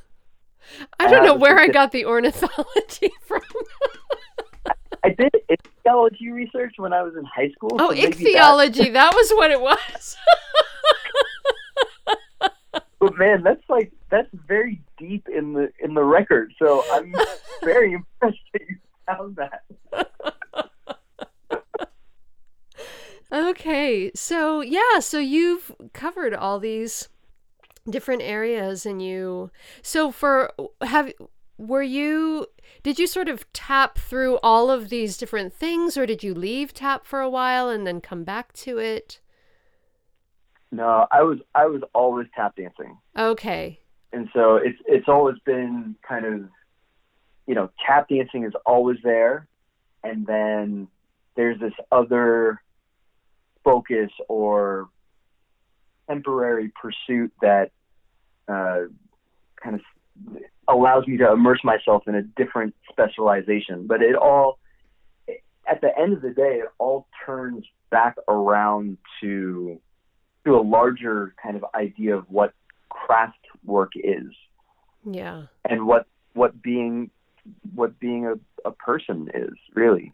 I 0.98 1.10
don't 1.10 1.26
know 1.26 1.34
where 1.34 1.58
I 1.58 1.68
got 1.68 1.92
the 1.92 2.06
ornithology 2.06 3.10
from. 3.26 3.42
I 5.06 5.10
did 5.10 5.32
ichthyology 5.48 6.30
research 6.30 6.74
when 6.78 6.92
I 6.92 7.02
was 7.02 7.14
in 7.16 7.24
high 7.24 7.50
school. 7.50 7.70
Oh, 7.78 7.90
so 7.90 7.96
ichthyology. 7.96 8.84
That... 8.84 8.94
that 8.94 9.14
was 9.14 9.30
what 9.32 9.52
it 9.52 9.60
was. 9.60 10.16
but 12.98 13.16
man, 13.16 13.44
that's 13.44 13.62
like 13.68 13.92
that's 14.10 14.28
very 14.32 14.82
deep 14.98 15.28
in 15.28 15.52
the 15.52 15.70
in 15.78 15.94
the 15.94 16.02
record. 16.02 16.52
So 16.58 16.82
I'm 16.92 17.14
very 17.62 17.92
impressed 18.20 18.38
that 18.52 18.62
you 18.68 18.76
found 19.06 19.36
that. 19.36 19.62
okay, 23.32 24.10
so 24.14 24.60
yeah, 24.60 24.98
so 24.98 25.20
you've 25.20 25.70
covered 25.92 26.34
all 26.34 26.58
these 26.58 27.08
different 27.88 28.22
areas, 28.22 28.84
and 28.84 29.00
you 29.00 29.52
so 29.82 30.10
for 30.10 30.52
have 30.80 31.12
were 31.58 31.82
you 31.82 32.48
did 32.82 32.98
you 32.98 33.06
sort 33.06 33.28
of 33.28 33.50
tap 33.52 33.98
through 33.98 34.38
all 34.42 34.70
of 34.70 34.88
these 34.88 35.16
different 35.16 35.52
things 35.52 35.96
or 35.96 36.06
did 36.06 36.22
you 36.22 36.34
leave 36.34 36.72
tap 36.72 37.06
for 37.06 37.20
a 37.20 37.30
while 37.30 37.68
and 37.68 37.86
then 37.86 38.00
come 38.00 38.24
back 38.24 38.52
to 38.52 38.78
it? 38.78 39.20
No 40.72 41.06
i 41.10 41.22
was 41.22 41.38
i 41.54 41.66
was 41.66 41.82
always 41.94 42.26
tap 42.34 42.56
dancing. 42.56 42.96
Okay. 43.16 43.80
And 44.12 44.28
so 44.34 44.56
it's 44.56 44.78
it's 44.86 45.08
always 45.08 45.36
been 45.44 45.96
kind 46.06 46.24
of 46.24 46.48
you 47.46 47.54
know 47.54 47.70
tap 47.84 48.08
dancing 48.08 48.44
is 48.44 48.52
always 48.64 48.98
there. 49.02 49.48
And 50.02 50.26
then 50.26 50.88
there's 51.34 51.58
this 51.60 51.72
other 51.90 52.62
focus 53.64 54.10
or 54.28 54.88
temporary 56.08 56.72
pursuit 56.80 57.32
that 57.40 57.70
uh, 58.48 58.82
kind 59.62 59.74
of 59.76 59.80
allows 60.68 61.06
me 61.06 61.16
to 61.18 61.32
immerse 61.32 61.60
myself 61.64 62.04
in 62.06 62.14
a 62.14 62.22
different 62.22 62.74
specialization. 62.90 63.86
But 63.86 64.02
it 64.02 64.16
all, 64.16 64.58
at 65.68 65.80
the 65.80 65.96
end 65.98 66.12
of 66.12 66.22
the 66.22 66.30
day, 66.30 66.60
it 66.62 66.68
all 66.78 67.06
turns 67.24 67.64
back 67.90 68.16
around 68.28 68.98
to 69.20 69.80
to 70.44 70.56
a 70.56 70.62
larger 70.62 71.34
kind 71.42 71.56
of 71.56 71.64
idea 71.74 72.16
of 72.16 72.24
what 72.28 72.52
craft 72.88 73.38
work 73.64 73.92
is. 73.96 74.32
Yeah. 75.04 75.44
And 75.68 75.86
what 75.86 76.06
what 76.34 76.60
being 76.62 77.10
what 77.74 77.98
being 77.98 78.26
a, 78.26 78.34
a 78.64 78.72
person 78.72 79.30
is 79.34 79.52
really. 79.74 80.12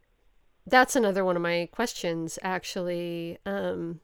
That's 0.67 0.95
another 0.95 1.25
one 1.25 1.35
of 1.35 1.43
my 1.43 1.69
questions, 1.73 2.39
actually. 2.43 3.39
Um, 3.45 4.01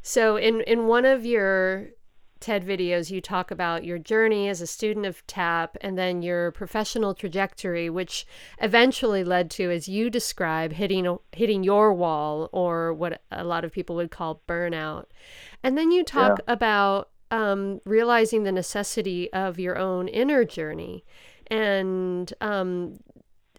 so, 0.00 0.36
in 0.36 0.60
in 0.62 0.86
one 0.86 1.04
of 1.04 1.26
your 1.26 1.88
TED 2.40 2.66
videos, 2.66 3.10
you 3.10 3.20
talk 3.20 3.50
about 3.50 3.84
your 3.84 3.98
journey 3.98 4.48
as 4.48 4.60
a 4.60 4.66
student 4.66 5.06
of 5.06 5.26
TAP 5.26 5.76
and 5.80 5.96
then 5.96 6.22
your 6.22 6.50
professional 6.52 7.14
trajectory, 7.14 7.90
which 7.90 8.26
eventually 8.60 9.22
led 9.22 9.50
to, 9.52 9.70
as 9.70 9.88
you 9.88 10.10
describe, 10.10 10.72
hitting 10.72 11.18
hitting 11.32 11.62
your 11.62 11.92
wall 11.92 12.48
or 12.52 12.92
what 12.92 13.22
a 13.30 13.44
lot 13.44 13.64
of 13.64 13.72
people 13.72 13.96
would 13.96 14.10
call 14.10 14.42
burnout. 14.48 15.04
And 15.62 15.76
then 15.76 15.90
you 15.90 16.02
talk 16.02 16.38
yeah. 16.38 16.52
about 16.52 17.10
um, 17.30 17.80
realizing 17.84 18.42
the 18.42 18.52
necessity 18.52 19.32
of 19.32 19.58
your 19.58 19.78
own 19.78 20.08
inner 20.08 20.44
journey 20.44 21.04
and 21.50 22.32
um, 22.40 22.98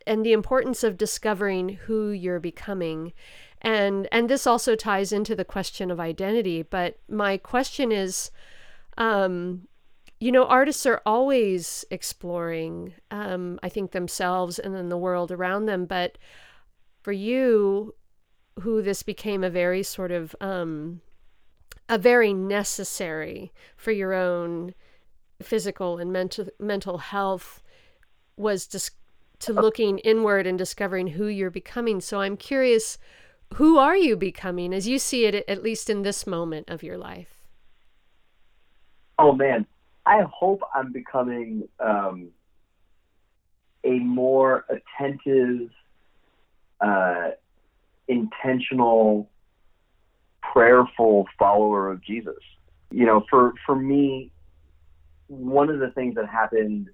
and 0.07 0.25
the 0.25 0.33
importance 0.33 0.83
of 0.83 0.97
discovering 0.97 1.69
who 1.69 2.09
you're 2.09 2.39
becoming 2.39 3.13
and 3.61 4.07
and 4.11 4.29
this 4.29 4.47
also 4.47 4.75
ties 4.75 5.11
into 5.11 5.35
the 5.35 5.45
question 5.45 5.91
of 5.91 5.99
identity 5.99 6.63
but 6.63 6.99
my 7.07 7.37
question 7.37 7.91
is 7.91 8.31
um, 8.97 9.67
you 10.19 10.31
know 10.31 10.45
artists 10.45 10.85
are 10.85 11.01
always 11.05 11.85
exploring 11.89 12.93
um, 13.09 13.59
i 13.63 13.69
think 13.69 13.91
themselves 13.91 14.59
and 14.59 14.75
then 14.75 14.89
the 14.89 14.97
world 14.97 15.31
around 15.31 15.65
them 15.65 15.85
but 15.85 16.17
for 17.01 17.11
you 17.11 17.95
who 18.59 18.81
this 18.81 19.01
became 19.01 19.43
a 19.43 19.49
very 19.49 19.81
sort 19.81 20.11
of 20.11 20.35
um, 20.41 21.01
a 21.89 21.97
very 21.97 22.33
necessary 22.33 23.51
for 23.75 23.91
your 23.91 24.13
own 24.13 24.73
physical 25.41 25.97
and 25.97 26.11
mental 26.13 26.47
mental 26.59 26.99
health 26.99 27.61
was 28.37 28.67
just 28.67 28.91
to 29.41 29.53
looking 29.53 29.97
inward 29.99 30.47
and 30.47 30.57
discovering 30.57 31.07
who 31.07 31.25
you're 31.25 31.49
becoming. 31.49 31.99
So 31.99 32.21
I'm 32.21 32.37
curious, 32.37 32.97
who 33.55 33.77
are 33.77 33.97
you 33.97 34.15
becoming 34.15 34.73
as 34.73 34.87
you 34.87 34.99
see 34.99 35.25
it, 35.25 35.43
at 35.47 35.63
least 35.63 35.89
in 35.89 36.03
this 36.03 36.27
moment 36.27 36.69
of 36.69 36.83
your 36.83 36.97
life? 36.97 37.40
Oh 39.21 39.33
man, 39.33 39.67
I 40.03 40.23
hope 40.23 40.61
I'm 40.73 40.91
becoming 40.91 41.69
um, 41.79 42.29
a 43.83 43.99
more 43.99 44.65
attentive, 44.67 45.69
uh, 46.79 47.29
intentional, 48.07 49.29
prayerful 50.41 51.27
follower 51.37 51.91
of 51.91 52.03
Jesus. 52.03 52.39
You 52.89 53.05
know, 53.05 53.23
for 53.29 53.53
for 53.63 53.75
me, 53.75 54.31
one 55.27 55.69
of 55.69 55.79
the 55.79 55.91
things 55.91 56.15
that 56.15 56.27
happened 56.27 56.89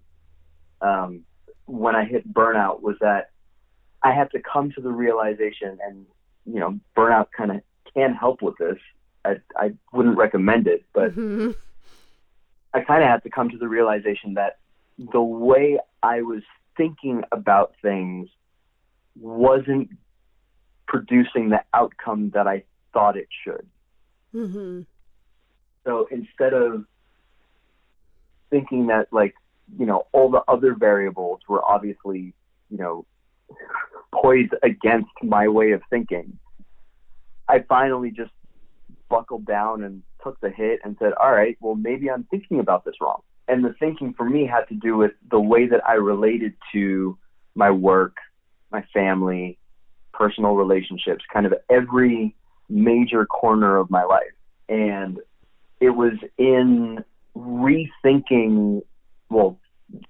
um, 0.82 1.22
when 1.66 1.96
I 1.96 2.04
hit 2.04 2.32
burnout 2.34 2.82
was 2.82 2.98
that 3.00 3.32
I 4.04 4.12
had 4.12 4.32
to 4.32 4.42
come 4.42 4.74
to 4.74 4.82
the 4.82 4.92
realization, 4.92 5.80
and 5.82 6.06
you 6.46 6.60
know, 6.60 6.78
burnout 6.96 7.28
kind 7.36 7.52
of 7.52 7.62
can 7.94 8.14
help 8.14 8.42
with 8.42 8.58
this. 8.58 8.78
I 9.24 9.38
I 9.56 9.72
wouldn't 9.94 10.18
recommend 10.18 10.68
it, 10.68 10.84
but 10.94 11.16
mm-hmm. 11.16 11.52
I 12.74 12.82
kind 12.82 13.04
of 13.04 13.10
had 13.10 13.24
to 13.24 13.30
come 13.30 13.50
to 13.50 13.58
the 13.58 13.68
realization 13.68 14.36
that 14.36 14.58
the 14.98 15.22
way 15.22 15.80
I 16.04 16.22
was 16.22 16.44
thinking 16.76 17.24
about 17.32 17.74
things 17.82 18.30
wasn't 19.20 19.90
producing 20.88 21.50
the 21.50 21.64
outcome 21.74 22.32
that 22.32 22.48
I 22.48 22.64
thought 22.94 23.18
it 23.18 23.28
should. 23.44 23.68
Mm-hmm. 24.34 24.82
So 25.86 26.08
instead 26.12 26.54
of 26.54 26.86
thinking 28.50 28.88
that 28.88 29.08
like 29.12 29.36
you 29.76 29.86
know, 29.86 30.08
all 30.14 30.30
the 30.30 30.44
other 30.48 30.76
variables 30.76 31.42
were 31.48 31.64
obviously, 31.68 32.34
you 32.70 32.78
know, 32.78 33.06
poised 34.14 34.54
against 34.64 35.12
my 35.22 35.48
way 35.48 35.72
of 35.72 35.82
thinking. 35.90 36.38
I 37.48 37.60
finally 37.68 38.12
just 38.12 38.32
buckled 39.10 39.46
down 39.46 39.84
and 39.84 40.04
took 40.28 40.40
the 40.42 40.50
hit 40.50 40.82
and 40.84 40.96
said, 41.00 41.14
all 41.14 41.32
right, 41.32 41.58
well, 41.62 41.76
maybe 41.76 42.10
I'm 42.10 42.26
thinking 42.26 42.60
about 42.60 42.86
this 42.86 42.96
wrong. 43.02 43.22
And 43.48 43.64
the 43.64 43.74
thinking 43.80 44.14
for 44.14 44.30
me 44.30 44.46
had 44.46 44.66
to 44.70 44.76
do 44.76 44.98
with 44.98 45.12
the 45.32 45.40
way 45.40 45.68
that 45.68 45.88
I 45.88 45.94
related 45.94 46.54
to 46.74 47.18
my 47.56 47.72
work, 47.72 48.18
my 48.72 48.84
family, 48.94 49.58
personal 50.14 50.56
relationships, 50.56 51.24
kind 51.32 51.46
of 51.46 51.54
every 51.70 52.36
major 52.70 53.26
corner 53.26 53.78
of 53.78 53.90
my 53.90 54.04
life. 54.04 54.24
And 54.68 55.20
it 55.80 55.92
was 55.92 56.14
in 56.38 57.04
rethinking 57.36 58.82
well, 59.30 59.60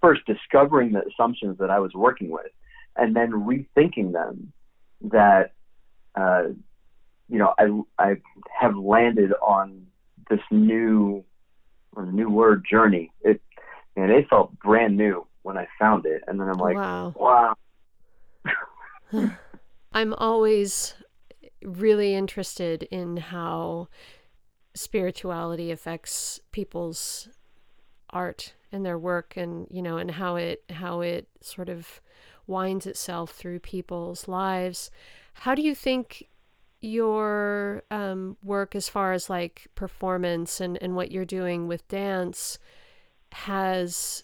first 0.01 0.21
discovering 0.25 0.93
the 0.93 1.03
assumptions 1.05 1.57
that 1.59 1.69
I 1.69 1.79
was 1.79 1.93
working 1.93 2.29
with, 2.29 2.51
and 2.95 3.15
then 3.15 3.31
rethinking 3.31 4.13
them. 4.13 4.53
That 5.01 5.51
uh, 6.15 6.49
you 7.29 7.37
know, 7.37 7.53
I 7.57 7.67
I 7.99 8.15
have 8.59 8.75
landed 8.75 9.31
on 9.41 9.87
this 10.29 10.41
new 10.51 11.23
or 11.95 12.05
new 12.05 12.29
word 12.29 12.65
journey. 12.69 13.11
It 13.21 13.41
and 13.95 14.11
it 14.11 14.29
felt 14.29 14.57
brand 14.59 14.95
new 14.95 15.25
when 15.41 15.57
I 15.57 15.67
found 15.79 16.05
it, 16.05 16.23
and 16.27 16.39
then 16.39 16.49
I'm 16.49 16.57
like, 16.57 16.75
wow. 16.75 17.13
wow. 17.15 17.55
I'm 19.93 20.13
always 20.13 20.93
really 21.63 22.13
interested 22.13 22.83
in 22.83 23.17
how 23.17 23.87
spirituality 24.75 25.71
affects 25.71 26.39
people's 26.51 27.29
art 28.11 28.53
and 28.71 28.85
their 28.85 28.97
work 28.97 29.35
and 29.35 29.67
you 29.71 29.81
know 29.81 29.97
and 29.97 30.11
how 30.11 30.35
it 30.35 30.63
how 30.69 31.01
it 31.01 31.27
sort 31.41 31.67
of 31.67 31.99
winds 32.45 32.85
itself 32.85 33.31
through 33.31 33.59
people's 33.59 34.27
lives 34.27 34.91
how 35.33 35.55
do 35.55 35.61
you 35.61 35.73
think 35.73 36.27
your 36.81 37.83
um, 37.89 38.37
work 38.43 38.75
as 38.75 38.87
far 38.87 39.13
as 39.13 39.29
like 39.29 39.67
performance 39.75 40.61
and, 40.61 40.77
and 40.81 40.95
what 40.95 41.11
you're 41.11 41.25
doing 41.25 41.67
with 41.67 41.87
dance 41.87 42.59
has 43.31 44.23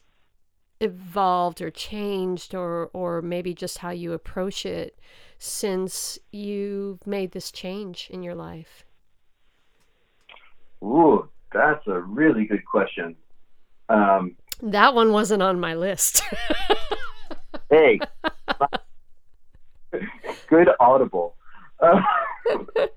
evolved 0.80 1.62
or 1.62 1.72
changed 1.72 2.54
or 2.54 2.90
or 2.94 3.22
maybe 3.22 3.54
just 3.54 3.78
how 3.78 3.90
you 3.90 4.12
approach 4.12 4.66
it 4.66 5.00
since 5.38 6.20
you've 6.32 7.06
made 7.08 7.32
this 7.32 7.52
change 7.52 8.10
in 8.12 8.22
your 8.22 8.36
life 8.36 8.84
Ooh, 10.84 11.30
that's 11.54 11.88
a 11.88 12.00
really 12.02 12.46
good 12.46 12.66
question. 12.66 13.16
Um, 13.88 14.36
that 14.62 14.94
one 14.94 15.12
wasn't 15.12 15.42
on 15.42 15.60
my 15.60 15.76
list. 15.76 16.22
hey, 17.70 18.00
good 20.48 20.70
audible. 20.80 21.36
Uh, 21.80 22.02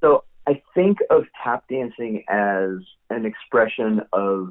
so 0.00 0.24
I 0.46 0.62
think 0.74 0.98
of 1.10 1.24
tap 1.42 1.64
dancing 1.68 2.24
as 2.28 2.78
an 3.10 3.26
expression 3.26 4.02
of 4.12 4.50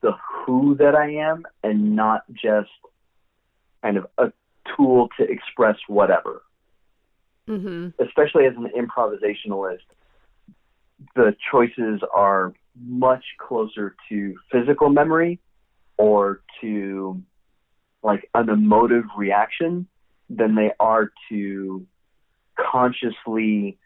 the 0.00 0.12
who 0.46 0.76
that 0.76 0.94
I 0.94 1.14
am 1.14 1.44
and 1.62 1.96
not 1.96 2.22
just 2.32 2.70
kind 3.82 3.96
of 3.96 4.06
a 4.18 4.32
tool 4.76 5.08
to 5.18 5.24
express 5.24 5.76
whatever. 5.88 6.42
Mm-hmm. 7.48 8.02
Especially 8.02 8.46
as 8.46 8.54
an 8.56 8.68
improvisationalist, 8.76 9.78
the 11.16 11.34
choices 11.50 12.00
are 12.14 12.52
much 12.80 13.24
closer 13.38 13.96
to 14.08 14.36
physical 14.50 14.88
memory 14.88 15.40
or 15.96 16.40
to 16.60 17.20
like 18.02 18.28
an 18.34 18.48
emotive 18.48 19.04
reaction 19.16 19.86
than 20.36 20.54
they 20.54 20.72
are 20.80 21.10
to 21.28 21.86
consciously 22.58 23.78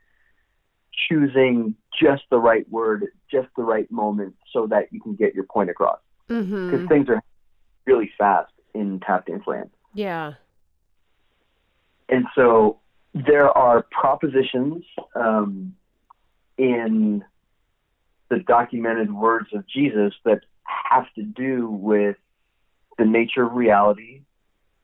choosing 1.08 1.74
just 2.00 2.22
the 2.30 2.38
right 2.38 2.68
word, 2.70 3.06
just 3.30 3.48
the 3.56 3.62
right 3.62 3.90
moment 3.90 4.34
so 4.52 4.66
that 4.68 4.92
you 4.92 5.00
can 5.00 5.14
get 5.14 5.34
your 5.34 5.44
point 5.44 5.70
across. 5.70 5.98
Because 6.28 6.46
mm-hmm. 6.46 6.86
things 6.86 7.08
are 7.08 7.22
really 7.86 8.10
fast 8.18 8.52
in 8.74 9.00
tap 9.00 9.26
dance 9.26 9.44
land. 9.46 9.70
Yeah. 9.94 10.34
And 12.08 12.26
so 12.34 12.80
there 13.14 13.56
are 13.56 13.86
propositions 13.90 14.84
um, 15.14 15.74
in 16.58 17.24
the 18.28 18.38
documented 18.40 19.12
words 19.12 19.48
of 19.54 19.66
Jesus 19.68 20.12
that 20.24 20.40
have 20.90 21.06
to 21.14 21.22
do 21.22 21.68
with 21.68 22.16
the 22.98 23.04
nature 23.04 23.44
of 23.44 23.52
reality, 23.52 24.22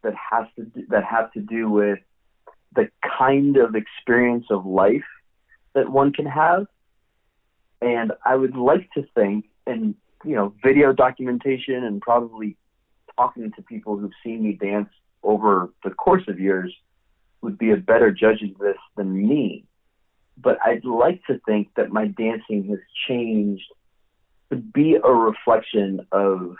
that 0.02 0.14
has 0.14 0.46
to 0.56 0.64
do, 0.64 0.86
that 0.88 1.04
have 1.04 1.32
to 1.32 1.40
do 1.40 1.70
with 1.70 1.98
the 2.74 2.88
kind 3.18 3.56
of 3.56 3.74
experience 3.74 4.46
of 4.50 4.66
life 4.66 5.04
that 5.74 5.90
one 5.90 6.12
can 6.12 6.26
have. 6.26 6.66
And 7.80 8.12
I 8.24 8.36
would 8.36 8.56
like 8.56 8.90
to 8.92 9.04
think, 9.14 9.46
and 9.66 9.94
you 10.24 10.36
know, 10.36 10.54
video 10.62 10.92
documentation 10.92 11.84
and 11.84 12.00
probably 12.00 12.56
talking 13.16 13.50
to 13.52 13.62
people 13.62 13.98
who've 13.98 14.12
seen 14.24 14.42
me 14.42 14.52
dance 14.52 14.88
over 15.22 15.70
the 15.84 15.90
course 15.90 16.22
of 16.28 16.40
years 16.40 16.74
would 17.40 17.58
be 17.58 17.72
a 17.72 17.76
better 17.76 18.10
judge 18.10 18.42
of 18.42 18.56
this 18.58 18.78
than 18.96 19.12
me 19.28 19.64
but 20.36 20.58
I'd 20.64 20.84
like 20.84 21.24
to 21.26 21.40
think 21.46 21.68
that 21.76 21.90
my 21.90 22.06
dancing 22.06 22.68
has 22.70 22.78
changed 23.08 23.64
to 24.50 24.56
be 24.56 24.96
a 25.02 25.12
reflection 25.12 26.06
of 26.12 26.56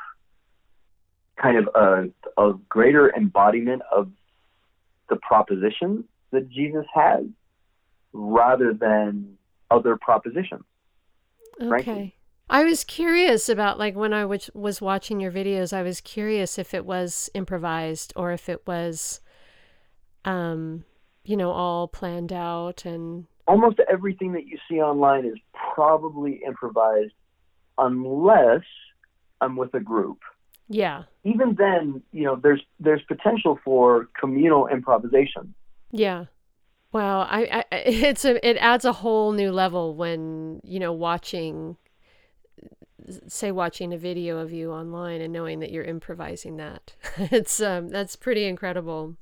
kind 1.43 1.59
of 1.59 1.69
a, 1.75 2.41
a 2.41 2.55
greater 2.69 3.15
embodiment 3.15 3.83
of 3.91 4.11
the 5.09 5.17
proposition 5.17 6.05
that 6.31 6.49
Jesus 6.49 6.87
has 6.95 7.25
rather 8.13 8.73
than 8.73 9.37
other 9.71 9.97
propositions. 9.97 10.65
Okay. 11.61 11.69
Frankly. 11.69 12.17
I 12.49 12.65
was 12.65 12.85
curious 12.85 13.49
about 13.49 13.79
like 13.79 13.97
when 13.97 14.13
I 14.13 14.25
was 14.25 14.51
was 14.55 14.81
watching 14.81 15.21
your 15.21 15.33
videos, 15.33 15.73
I 15.73 15.83
was 15.83 16.01
curious 16.01 16.59
if 16.59 16.75
it 16.75 16.85
was 16.85 17.31
improvised 17.35 18.13
or 18.15 18.33
if 18.33 18.49
it 18.49 18.67
was 18.67 19.21
um 20.25 20.85
you 21.25 21.37
know 21.37 21.51
all 21.51 21.89
planned 21.89 22.33
out 22.33 22.85
and 22.85 23.27
Almost 23.49 23.81
everything 23.91 24.33
that 24.33 24.47
you 24.47 24.57
see 24.71 24.81
online 24.81 25.25
is 25.25 25.35
probably 25.75 26.43
improvised 26.47 27.13
unless 27.77 28.63
I'm 29.41 29.57
with 29.57 29.75
a 29.75 29.81
group. 29.81 30.19
Yeah. 30.73 31.05
Even 31.25 31.55
then, 31.55 32.03
you 32.13 32.25
know, 32.25 32.37
there's 32.37 32.63
there's 32.81 33.03
potential 33.03 33.59
for 33.65 34.09
communal 34.19 34.67
improvisation. 34.67 35.55
Yeah. 35.91 36.27
Wow, 36.93 37.21
I, 37.21 37.65
I 37.71 37.77
it's 37.77 38.25
a 38.25 38.47
it 38.47 38.57
adds 38.59 38.85
a 38.85 38.93
whole 38.93 39.33
new 39.33 39.53
level 39.53 39.95
when, 39.95 40.61
you 40.65 40.81
know, 40.81 40.93
watching 40.93 41.77
say 43.27 43.51
watching 43.51 43.93
a 43.93 43.99
video 43.99 44.39
of 44.39 44.53
you 44.53 44.71
online 44.71 45.21
and 45.21 45.33
knowing 45.33 45.59
that 45.59 45.71
you're 45.71 45.85
improvising 45.85 46.57
that. 46.57 46.95
it's 47.17 47.61
um 47.61 47.89
that's 47.89 48.17
pretty 48.17 48.47
incredible. 48.47 49.17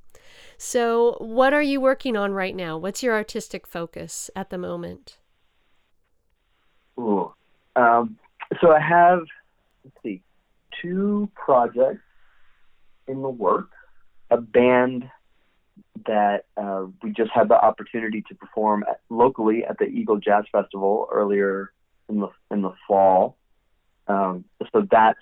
So, 0.57 1.17
what 1.21 1.55
are 1.55 1.63
you 1.63 1.81
working 1.81 2.17
on 2.17 2.33
right 2.33 2.55
now? 2.55 2.77
What's 2.77 3.03
your 3.03 3.15
artistic 3.15 3.67
focus 3.67 4.31
at 4.37 4.51
the 4.51 4.59
moment? 4.59 5.17
Ooh. 6.99 7.33
Um, 7.77 8.19
so 8.61 8.71
I 8.71 8.81
have, 8.81 9.21
two 10.81 11.31
projects 11.35 12.03
in 13.07 13.23
the 13.23 13.29
works. 13.29 13.77
A 14.31 14.37
band 14.37 15.09
that 16.07 16.45
uh, 16.57 16.87
we 17.03 17.11
just 17.11 17.31
had 17.33 17.49
the 17.49 17.61
opportunity 17.61 18.23
to 18.29 18.35
perform 18.35 18.85
at, 18.89 19.01
locally 19.11 19.65
at 19.65 19.79
the 19.79 19.87
Eagle 19.87 20.19
Jazz 20.19 20.45
Festival 20.53 21.09
earlier 21.11 21.73
in 22.09 22.21
the 22.21 22.29
in 22.51 22.63
the 22.63 22.73
fall. 22.87 23.37
Um, 24.07 24.45
so 24.73 24.87
that's 24.91 25.19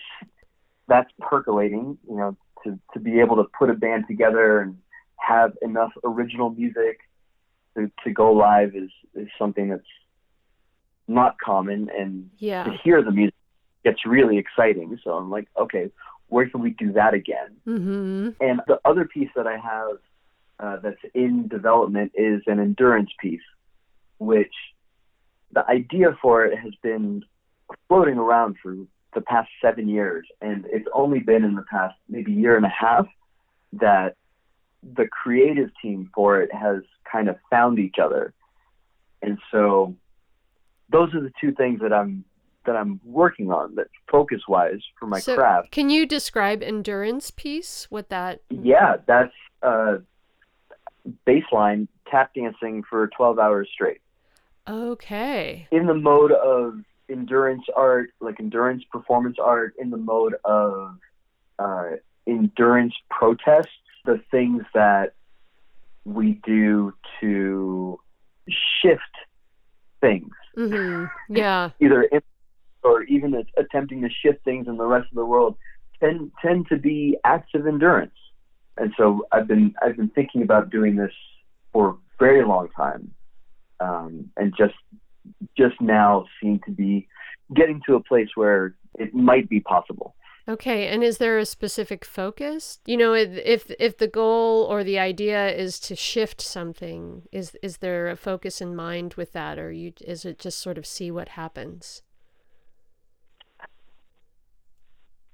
that's 0.88 1.10
percolating. 1.20 1.98
You 2.08 2.16
know, 2.16 2.36
to 2.64 2.78
to 2.92 3.00
be 3.00 3.20
able 3.20 3.36
to 3.36 3.44
put 3.58 3.70
a 3.70 3.74
band 3.74 4.04
together 4.08 4.60
and 4.60 4.78
have 5.16 5.52
enough 5.62 5.92
original 6.04 6.50
music 6.50 7.00
to, 7.76 7.90
to 8.04 8.10
go 8.10 8.32
live 8.32 8.74
is 8.74 8.90
is 9.14 9.28
something 9.38 9.68
that's 9.68 9.82
not 11.06 11.36
common 11.40 11.88
and 11.96 12.30
Yeah. 12.36 12.64
to 12.64 12.72
hear 12.84 13.02
the 13.02 13.10
music 13.10 13.34
gets 13.88 14.04
really 14.06 14.38
exciting. 14.38 14.98
So 15.02 15.12
I'm 15.12 15.30
like, 15.30 15.48
okay, 15.56 15.90
where 16.28 16.48
can 16.48 16.60
we 16.60 16.70
do 16.70 16.92
that 16.92 17.14
again? 17.14 17.56
Mm-hmm. 17.66 18.30
And 18.40 18.60
the 18.66 18.78
other 18.84 19.04
piece 19.06 19.30
that 19.34 19.46
I 19.46 19.56
have 19.56 19.98
uh, 20.60 20.76
that's 20.82 21.00
in 21.14 21.48
development 21.48 22.12
is 22.14 22.42
an 22.46 22.58
endurance 22.60 23.10
piece, 23.20 23.48
which 24.18 24.52
the 25.52 25.64
idea 25.68 26.16
for 26.20 26.44
it 26.44 26.58
has 26.58 26.72
been 26.82 27.24
floating 27.88 28.18
around 28.18 28.56
for 28.62 28.76
the 29.14 29.20
past 29.22 29.48
seven 29.62 29.88
years, 29.88 30.26
and 30.42 30.66
it's 30.68 30.88
only 30.92 31.20
been 31.20 31.44
in 31.44 31.54
the 31.54 31.64
past 31.70 31.94
maybe 32.08 32.32
year 32.32 32.56
and 32.56 32.66
a 32.66 32.74
half 32.86 33.06
that 33.72 34.16
the 34.82 35.06
creative 35.06 35.70
team 35.80 36.10
for 36.14 36.40
it 36.42 36.52
has 36.52 36.82
kind 37.10 37.28
of 37.28 37.36
found 37.50 37.78
each 37.78 37.96
other, 37.98 38.34
and 39.22 39.38
so 39.50 39.94
those 40.90 41.14
are 41.14 41.22
the 41.22 41.32
two 41.40 41.52
things 41.52 41.80
that 41.80 41.92
I'm 41.92 42.24
that 42.68 42.76
I'm 42.76 43.00
working 43.02 43.50
on 43.50 43.74
that 43.76 43.88
focus 44.10 44.42
wise 44.46 44.80
for 44.98 45.06
my 45.06 45.20
so, 45.20 45.34
craft. 45.34 45.70
Can 45.70 45.88
you 45.88 46.04
describe 46.04 46.62
endurance 46.62 47.30
piece? 47.30 47.86
What 47.88 48.10
that 48.10 48.42
Yeah, 48.50 48.96
that's 49.06 49.32
uh, 49.62 49.96
baseline 51.26 51.88
tap 52.10 52.34
dancing 52.34 52.84
for 52.88 53.08
12 53.16 53.38
hours 53.38 53.68
straight. 53.72 54.02
Okay. 54.68 55.66
In 55.70 55.86
the 55.86 55.94
mode 55.94 56.32
of 56.32 56.74
endurance 57.08 57.64
art, 57.74 58.10
like 58.20 58.38
endurance 58.38 58.84
performance 58.92 59.38
art, 59.42 59.72
in 59.78 59.88
the 59.88 59.96
mode 59.96 60.34
of 60.44 60.98
uh, 61.58 61.92
endurance 62.26 62.92
protests, 63.10 63.68
the 64.04 64.20
things 64.30 64.62
that 64.74 65.14
we 66.04 66.38
do 66.44 66.92
to 67.20 67.98
shift 68.82 69.02
things, 70.02 70.34
Mhm. 70.54 71.10
Yeah. 71.30 71.70
either 71.80 72.02
in, 72.02 72.20
or 72.82 73.02
even 73.04 73.34
a- 73.34 73.60
attempting 73.60 74.02
to 74.02 74.08
shift 74.10 74.44
things 74.44 74.66
in 74.68 74.76
the 74.76 74.86
rest 74.86 75.08
of 75.10 75.16
the 75.16 75.24
world, 75.24 75.56
tend 76.00 76.30
tend 76.42 76.66
to 76.68 76.76
be 76.76 77.16
acts 77.24 77.50
of 77.54 77.66
endurance. 77.66 78.12
And 78.76 78.92
so 78.96 79.26
I've 79.32 79.48
been 79.48 79.74
I've 79.82 79.96
been 79.96 80.10
thinking 80.10 80.42
about 80.42 80.70
doing 80.70 80.96
this 80.96 81.12
for 81.72 81.90
a 81.90 81.94
very 82.18 82.44
long 82.44 82.68
time, 82.76 83.12
um, 83.80 84.30
and 84.36 84.54
just 84.56 84.74
just 85.56 85.80
now 85.80 86.26
seem 86.40 86.60
to 86.66 86.70
be 86.70 87.08
getting 87.54 87.80
to 87.86 87.94
a 87.94 88.02
place 88.02 88.28
where 88.34 88.74
it 88.98 89.14
might 89.14 89.48
be 89.48 89.60
possible. 89.60 90.14
Okay, 90.48 90.88
and 90.88 91.04
is 91.04 91.18
there 91.18 91.38
a 91.38 91.44
specific 91.44 92.06
focus? 92.06 92.78
You 92.86 92.96
know, 92.96 93.12
if 93.12 93.70
if 93.78 93.98
the 93.98 94.08
goal 94.08 94.62
or 94.64 94.82
the 94.82 94.98
idea 94.98 95.50
is 95.50 95.78
to 95.80 95.94
shift 95.94 96.40
something, 96.40 97.24
is 97.30 97.54
is 97.62 97.78
there 97.78 98.08
a 98.08 98.16
focus 98.16 98.62
in 98.62 98.74
mind 98.74 99.14
with 99.14 99.32
that, 99.32 99.58
or 99.58 99.70
you 99.72 99.92
is 100.00 100.24
it 100.24 100.38
just 100.38 100.58
sort 100.58 100.78
of 100.78 100.86
see 100.86 101.10
what 101.10 101.30
happens? 101.30 102.02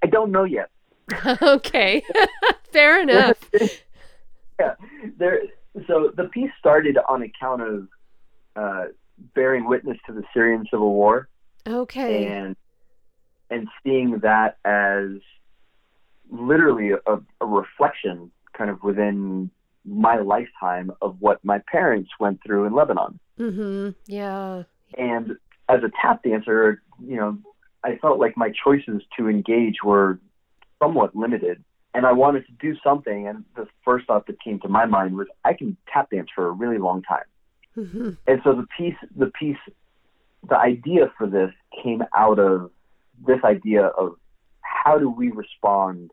I 0.03 0.04
don't 0.15 0.31
know 0.31 0.45
yet. 0.45 0.71
okay, 1.43 2.03
fair 2.73 3.03
enough. 3.03 3.37
yeah, 4.61 4.75
there. 5.19 5.41
So 5.89 6.13
the 6.17 6.25
piece 6.25 6.53
started 6.59 6.97
on 7.09 7.23
account 7.23 7.63
of 7.63 7.89
uh, 8.55 8.85
bearing 9.35 9.67
witness 9.67 9.99
to 10.07 10.13
the 10.13 10.23
Syrian 10.33 10.67
civil 10.71 10.95
war. 10.95 11.29
Okay, 11.67 12.27
and 12.27 12.57
and 13.51 13.69
seeing 13.83 14.21
that 14.21 14.59
as 14.65 15.21
literally 16.31 16.93
a, 16.93 17.21
a 17.41 17.47
reflection 17.47 18.31
kind 18.57 18.71
of 18.71 18.83
within 18.85 19.51
my 19.85 20.19
lifetime 20.19 20.93
of 21.03 21.17
what 21.21 21.45
my 21.45 21.59
parents 21.71 22.11
went 22.19 22.41
through 22.47 22.65
in 22.65 22.73
Lebanon. 22.73 23.19
mm-hmm. 23.39 23.91
Yeah, 24.07 24.63
And 24.97 25.33
as 25.69 25.81
a 25.83 25.91
tap 26.01 26.23
dancer, 26.23 26.83
you 27.05 27.17
know, 27.17 27.37
I 27.85 27.97
felt 27.97 28.19
like 28.19 28.37
my 28.37 28.51
choices 28.65 29.03
to 29.19 29.29
engage 29.29 29.77
were 29.85 30.19
somewhat 30.83 31.15
limited. 31.15 31.63
And 31.93 32.07
I 32.07 32.13
wanted 32.13 32.45
to 32.47 32.53
do 32.53 32.77
something, 32.83 33.29
and 33.29 33.45
the 33.55 33.69
first 33.85 34.07
thought 34.07 34.27
that 34.27 34.43
came 34.43 34.59
to 34.61 34.69
my 34.69 34.85
mind 34.85 35.17
was, 35.17 35.29
I 35.45 35.53
can 35.53 35.77
tap 35.93 36.11
dance 36.11 36.29
for 36.35 36.49
a 36.49 36.51
really 36.51 36.79
long 36.79 37.03
time. 37.03 37.25
mm-hmm. 37.77 38.11
And 38.27 38.41
so 38.43 38.55
the 38.55 38.67
piece, 38.77 38.97
the 39.17 39.27
piece, 39.27 39.59
the 40.49 40.59
idea 40.59 41.13
for 41.17 41.29
this 41.29 41.53
came 41.83 42.03
out 42.17 42.41
of 42.41 42.71
this 43.25 43.39
idea 43.45 43.87
of 43.87 44.17
how 44.61 44.99
do 44.99 45.09
we 45.09 45.31
respond 45.31 46.11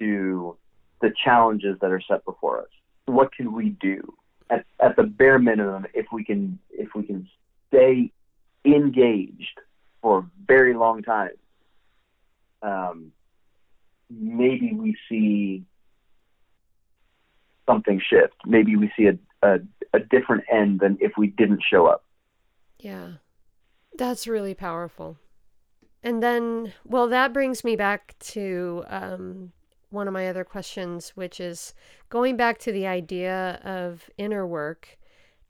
to 0.00 0.56
the 1.00 1.12
challenges 1.24 1.78
that 1.80 1.92
are 1.92 2.02
set 2.08 2.24
before 2.24 2.60
us? 2.60 2.68
What 3.04 3.32
can 3.32 3.52
we 3.52 3.70
do 3.70 4.12
at, 4.50 4.64
at 4.80 4.96
the 4.96 5.04
bare 5.04 5.38
minimum 5.38 5.86
if 5.94 6.06
we 6.12 6.24
can 6.24 6.58
if 6.70 6.88
we 6.94 7.04
can 7.04 7.28
stay 7.68 8.12
engaged 8.64 9.60
for 10.02 10.18
a 10.18 10.30
very 10.46 10.74
long 10.74 11.02
time? 11.02 11.30
Um, 12.62 13.12
maybe 14.10 14.72
we 14.72 14.96
see 15.08 15.64
something 17.66 18.00
shift. 18.00 18.34
Maybe 18.46 18.76
we 18.76 18.92
see 18.96 19.06
a, 19.06 19.18
a, 19.42 19.58
a 19.92 19.98
different 19.98 20.44
end 20.50 20.80
than 20.80 20.98
if 21.00 21.12
we 21.16 21.28
didn't 21.28 21.62
show 21.68 21.86
up. 21.86 22.04
yeah, 22.78 23.08
that's 23.98 24.26
really 24.26 24.54
powerful. 24.54 25.18
And 26.02 26.22
then, 26.22 26.72
well, 26.84 27.08
that 27.08 27.32
brings 27.32 27.64
me 27.64 27.74
back 27.74 28.14
to 28.20 28.84
um, 28.88 29.52
one 29.90 30.06
of 30.06 30.14
my 30.14 30.28
other 30.28 30.44
questions, 30.44 31.10
which 31.10 31.40
is 31.40 31.74
going 32.10 32.36
back 32.36 32.58
to 32.58 32.72
the 32.72 32.86
idea 32.86 33.60
of 33.64 34.08
inner 34.18 34.46
work. 34.46 34.98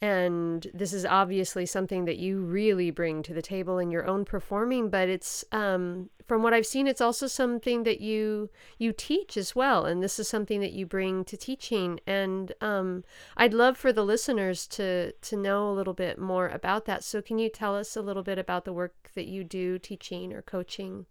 And 0.06 0.68
this 0.72 0.92
is 0.92 1.04
obviously 1.04 1.66
something 1.66 2.04
that 2.04 2.16
you 2.16 2.38
really 2.38 2.92
bring 2.92 3.24
to 3.24 3.34
the 3.34 3.42
table 3.42 3.80
in 3.80 3.90
your 3.90 4.06
own 4.06 4.24
performing, 4.24 4.88
but 4.88 5.08
it's 5.08 5.44
um, 5.50 6.10
from 6.28 6.44
what 6.44 6.54
I've 6.54 6.64
seen, 6.64 6.86
it's 6.86 7.00
also 7.00 7.26
something 7.26 7.82
that 7.82 8.00
you 8.00 8.48
you 8.78 8.92
teach 8.92 9.36
as 9.36 9.56
well, 9.56 9.84
and 9.84 10.04
this 10.04 10.20
is 10.20 10.28
something 10.28 10.60
that 10.60 10.70
you 10.70 10.86
bring 10.86 11.24
to 11.24 11.36
teaching. 11.36 11.98
And 12.06 12.52
um, 12.60 13.02
I'd 13.36 13.52
love 13.52 13.76
for 13.76 13.92
the 13.92 14.04
listeners 14.04 14.68
to 14.68 15.10
to 15.10 15.36
know 15.36 15.68
a 15.68 15.74
little 15.74 15.92
bit 15.92 16.20
more 16.20 16.50
about 16.50 16.84
that. 16.84 17.02
So, 17.02 17.20
can 17.20 17.40
you 17.40 17.48
tell 17.48 17.74
us 17.74 17.96
a 17.96 18.00
little 18.00 18.22
bit 18.22 18.38
about 18.38 18.64
the 18.64 18.72
work 18.72 18.94
that 19.16 19.26
you 19.26 19.42
do, 19.42 19.76
teaching 19.76 20.32
or 20.32 20.40
coaching? 20.40 21.06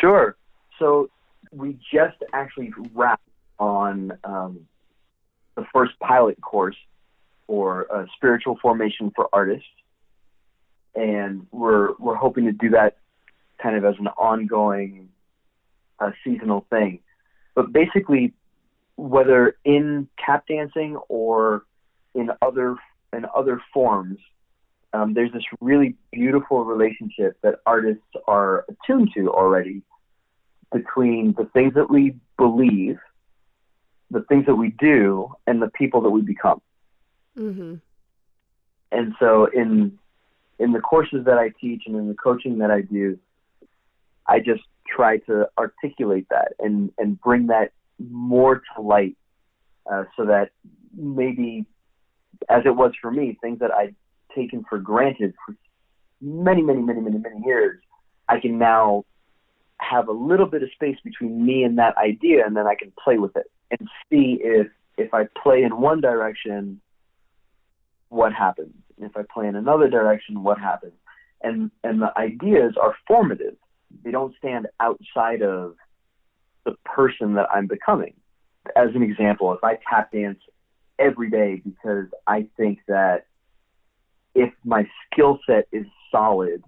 Sure. 0.00 0.36
So 0.80 1.08
we 1.52 1.78
just 1.92 2.16
actually 2.32 2.72
wrapped 2.92 3.28
on 3.60 4.18
um, 4.24 4.66
the 5.54 5.64
first 5.72 5.92
pilot 6.00 6.40
course 6.40 6.76
uh, 7.94 8.06
spiritual 8.16 8.58
formation 8.60 9.12
for 9.14 9.28
artists, 9.32 9.68
and 10.94 11.46
we're 11.52 11.90
we're 11.98 12.14
hoping 12.14 12.44
to 12.46 12.52
do 12.52 12.70
that 12.70 12.96
kind 13.62 13.76
of 13.76 13.84
as 13.84 13.94
an 13.98 14.08
ongoing 14.08 15.08
a 16.00 16.12
seasonal 16.24 16.66
thing. 16.70 17.00
But 17.54 17.72
basically, 17.72 18.32
whether 18.96 19.56
in 19.64 20.08
tap 20.24 20.46
dancing 20.46 20.96
or 21.08 21.64
in 22.14 22.30
other 22.42 22.76
in 23.12 23.26
other 23.34 23.60
forms, 23.72 24.18
um, 24.92 25.14
there's 25.14 25.32
this 25.32 25.44
really 25.60 25.96
beautiful 26.12 26.64
relationship 26.64 27.36
that 27.42 27.56
artists 27.66 28.02
are 28.26 28.64
attuned 28.68 29.10
to 29.14 29.30
already 29.30 29.82
between 30.72 31.34
the 31.38 31.44
things 31.52 31.74
that 31.74 31.88
we 31.88 32.16
believe, 32.36 32.98
the 34.10 34.22
things 34.22 34.46
that 34.46 34.56
we 34.56 34.70
do, 34.70 35.32
and 35.46 35.62
the 35.62 35.70
people 35.70 36.00
that 36.02 36.10
we 36.10 36.20
become. 36.20 36.60
Mm-hmm. 37.38 37.74
And 38.92 39.14
so, 39.18 39.46
in 39.46 39.98
in 40.58 40.72
the 40.72 40.80
courses 40.80 41.24
that 41.24 41.38
I 41.38 41.50
teach 41.60 41.82
and 41.86 41.96
in 41.96 42.08
the 42.08 42.14
coaching 42.14 42.58
that 42.58 42.70
I 42.70 42.82
do, 42.82 43.18
I 44.26 44.38
just 44.38 44.62
try 44.86 45.18
to 45.18 45.48
articulate 45.58 46.26
that 46.30 46.52
and 46.58 46.92
and 46.98 47.20
bring 47.20 47.48
that 47.48 47.72
more 48.10 48.62
to 48.74 48.82
light, 48.82 49.16
uh, 49.90 50.04
so 50.16 50.26
that 50.26 50.50
maybe, 50.96 51.64
as 52.48 52.62
it 52.64 52.76
was 52.76 52.92
for 53.00 53.10
me, 53.10 53.36
things 53.40 53.58
that 53.60 53.72
I'd 53.72 53.94
taken 54.34 54.64
for 54.68 54.78
granted 54.78 55.34
for 55.44 55.54
many, 56.20 56.62
many, 56.62 56.80
many, 56.80 57.00
many, 57.00 57.18
many 57.18 57.40
years, 57.44 57.80
I 58.28 58.40
can 58.40 58.58
now 58.58 59.04
have 59.78 60.08
a 60.08 60.12
little 60.12 60.46
bit 60.46 60.62
of 60.62 60.70
space 60.72 60.96
between 61.04 61.44
me 61.44 61.64
and 61.64 61.78
that 61.78 61.96
idea, 61.96 62.46
and 62.46 62.56
then 62.56 62.66
I 62.66 62.74
can 62.74 62.92
play 63.02 63.18
with 63.18 63.36
it 63.36 63.50
and 63.70 63.88
see 64.10 64.38
if 64.40 64.68
if 64.96 65.12
I 65.12 65.26
play 65.42 65.64
in 65.64 65.80
one 65.80 66.00
direction, 66.00 66.80
what 68.14 68.32
happens. 68.32 68.74
If 68.98 69.16
I 69.16 69.22
play 69.22 69.48
in 69.48 69.56
another 69.56 69.88
direction, 69.88 70.44
what 70.44 70.58
happens. 70.58 70.94
And 71.42 71.70
and 71.82 72.00
the 72.00 72.16
ideas 72.16 72.74
are 72.80 72.94
formative. 73.06 73.56
They 74.04 74.10
don't 74.10 74.34
stand 74.38 74.68
outside 74.80 75.42
of 75.42 75.74
the 76.64 76.74
person 76.84 77.34
that 77.34 77.48
I'm 77.52 77.66
becoming. 77.66 78.14
As 78.76 78.90
an 78.94 79.02
example, 79.02 79.52
if 79.52 79.62
I 79.62 79.78
tap 79.90 80.12
dance 80.12 80.38
every 80.98 81.28
day 81.28 81.60
because 81.64 82.06
I 82.26 82.48
think 82.56 82.78
that 82.88 83.26
if 84.34 84.52
my 84.64 84.88
skill 85.06 85.38
set 85.46 85.66
is 85.70 85.86
solid, 86.10 86.62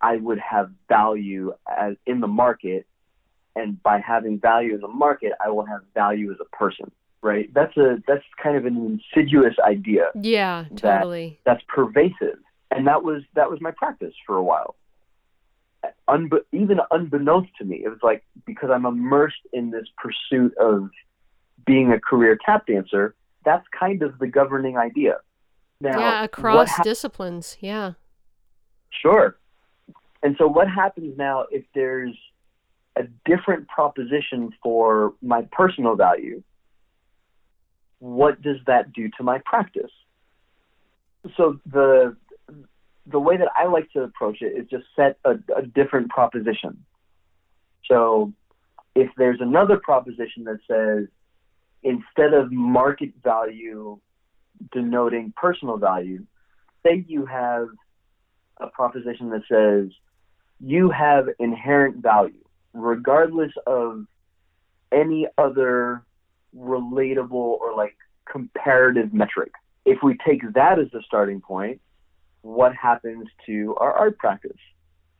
I 0.00 0.16
would 0.16 0.38
have 0.38 0.70
value 0.88 1.52
as 1.68 1.96
in 2.06 2.20
the 2.20 2.28
market, 2.28 2.86
and 3.54 3.82
by 3.82 4.00
having 4.00 4.40
value 4.40 4.74
in 4.74 4.80
the 4.80 4.88
market, 4.88 5.32
I 5.44 5.50
will 5.50 5.66
have 5.66 5.80
value 5.92 6.30
as 6.32 6.38
a 6.40 6.56
person. 6.56 6.90
Right? 7.24 7.48
That's 7.54 7.74
a 7.78 8.02
that's 8.06 8.22
kind 8.40 8.54
of 8.54 8.66
an 8.66 9.00
insidious 9.16 9.54
idea. 9.58 10.10
Yeah, 10.14 10.66
totally. 10.76 11.40
That, 11.46 11.52
that's 11.52 11.64
pervasive, 11.74 12.38
and 12.70 12.86
that 12.86 13.02
was 13.02 13.22
that 13.34 13.48
was 13.50 13.62
my 13.62 13.70
practice 13.70 14.12
for 14.26 14.36
a 14.36 14.42
while. 14.42 14.76
Unbe- 16.06 16.44
even 16.52 16.80
unbeknownst 16.90 17.50
to 17.56 17.64
me, 17.64 17.80
it 17.82 17.88
was 17.88 18.00
like 18.02 18.24
because 18.44 18.68
I'm 18.70 18.84
immersed 18.84 19.40
in 19.54 19.70
this 19.70 19.86
pursuit 19.96 20.54
of 20.58 20.90
being 21.64 21.92
a 21.92 21.98
career 21.98 22.38
tap 22.44 22.66
dancer. 22.66 23.14
That's 23.42 23.64
kind 23.78 24.02
of 24.02 24.18
the 24.18 24.26
governing 24.26 24.76
idea. 24.76 25.14
Now, 25.80 25.98
yeah, 25.98 26.24
across 26.24 26.72
ha- 26.72 26.82
disciplines. 26.82 27.56
Yeah. 27.60 27.92
Sure. 28.90 29.38
And 30.22 30.36
so, 30.38 30.46
what 30.46 30.68
happens 30.68 31.16
now 31.16 31.46
if 31.50 31.64
there's 31.74 32.14
a 32.96 33.04
different 33.24 33.66
proposition 33.68 34.50
for 34.62 35.14
my 35.22 35.48
personal 35.52 35.96
value? 35.96 36.42
What 38.04 38.42
does 38.42 38.58
that 38.66 38.92
do 38.92 39.08
to 39.16 39.22
my 39.22 39.38
practice? 39.46 39.90
So 41.38 41.58
the 41.64 42.14
the 43.06 43.18
way 43.18 43.38
that 43.38 43.48
I 43.56 43.64
like 43.66 43.90
to 43.92 44.02
approach 44.02 44.42
it 44.42 44.52
is 44.58 44.68
just 44.68 44.84
set 44.94 45.16
a, 45.24 45.36
a 45.56 45.62
different 45.62 46.10
proposition. 46.10 46.84
So 47.88 48.34
if 48.94 49.10
there's 49.16 49.40
another 49.40 49.78
proposition 49.82 50.44
that 50.44 50.58
says 50.68 51.08
instead 51.82 52.34
of 52.34 52.52
market 52.52 53.12
value 53.22 53.98
denoting 54.70 55.32
personal 55.34 55.78
value, 55.78 56.26
say 56.84 57.06
you 57.08 57.24
have 57.24 57.68
a 58.58 58.66
proposition 58.66 59.30
that 59.30 59.44
says 59.50 59.90
you 60.60 60.90
have 60.90 61.28
inherent 61.38 62.02
value, 62.02 62.44
regardless 62.74 63.52
of 63.66 64.04
any 64.92 65.26
other 65.38 66.04
relatable 66.56 67.32
or 67.32 67.74
like 67.76 67.96
comparative 68.30 69.12
metric. 69.12 69.52
If 69.84 69.98
we 70.02 70.16
take 70.26 70.40
that 70.54 70.78
as 70.78 70.86
the 70.92 71.02
starting 71.06 71.40
point, 71.40 71.80
what 72.42 72.74
happens 72.74 73.28
to 73.46 73.74
our 73.78 73.92
art 73.92 74.18
practice? 74.18 74.56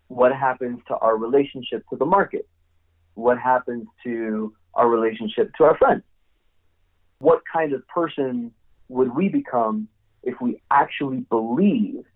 What 0.09 0.35
happens 0.35 0.81
to 0.89 0.97
our 0.97 1.17
relationship 1.17 1.85
to 1.91 1.97
the 1.97 2.05
market? 2.05 2.47
What 3.15 3.39
happens 3.39 3.87
to 4.05 4.55
our 4.75 4.89
relationship 4.89 5.53
to 5.57 5.65
our 5.65 5.77
friends? 5.77 6.03
What 7.19 7.43
kind 7.51 7.73
of 7.73 7.87
person 7.89 8.53
would 8.89 9.15
we 9.15 9.29
become 9.29 9.89
if 10.23 10.41
we 10.41 10.61
actually 10.71 11.21
believed 11.31 12.07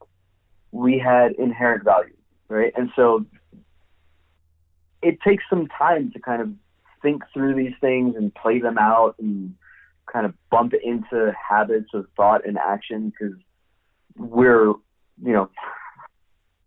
we 0.72 0.98
had 0.98 1.32
inherent 1.32 1.84
value, 1.84 2.16
right? 2.48 2.72
And 2.76 2.90
so 2.94 3.24
it 5.02 5.18
takes 5.26 5.44
some 5.48 5.68
time 5.68 6.10
to 6.12 6.20
kind 6.20 6.42
of 6.42 6.50
think 7.02 7.22
through 7.32 7.54
these 7.54 7.74
things 7.80 8.16
and 8.16 8.34
play 8.34 8.60
them 8.60 8.78
out 8.78 9.16
and 9.18 9.54
kind 10.12 10.26
of 10.26 10.34
bump 10.50 10.72
into 10.74 11.32
habits 11.48 11.90
of 11.94 12.06
thought 12.16 12.46
and 12.46 12.58
action 12.58 13.10
because 13.10 13.36
we're, 14.16 14.68
you 15.22 15.32
know, 15.32 15.50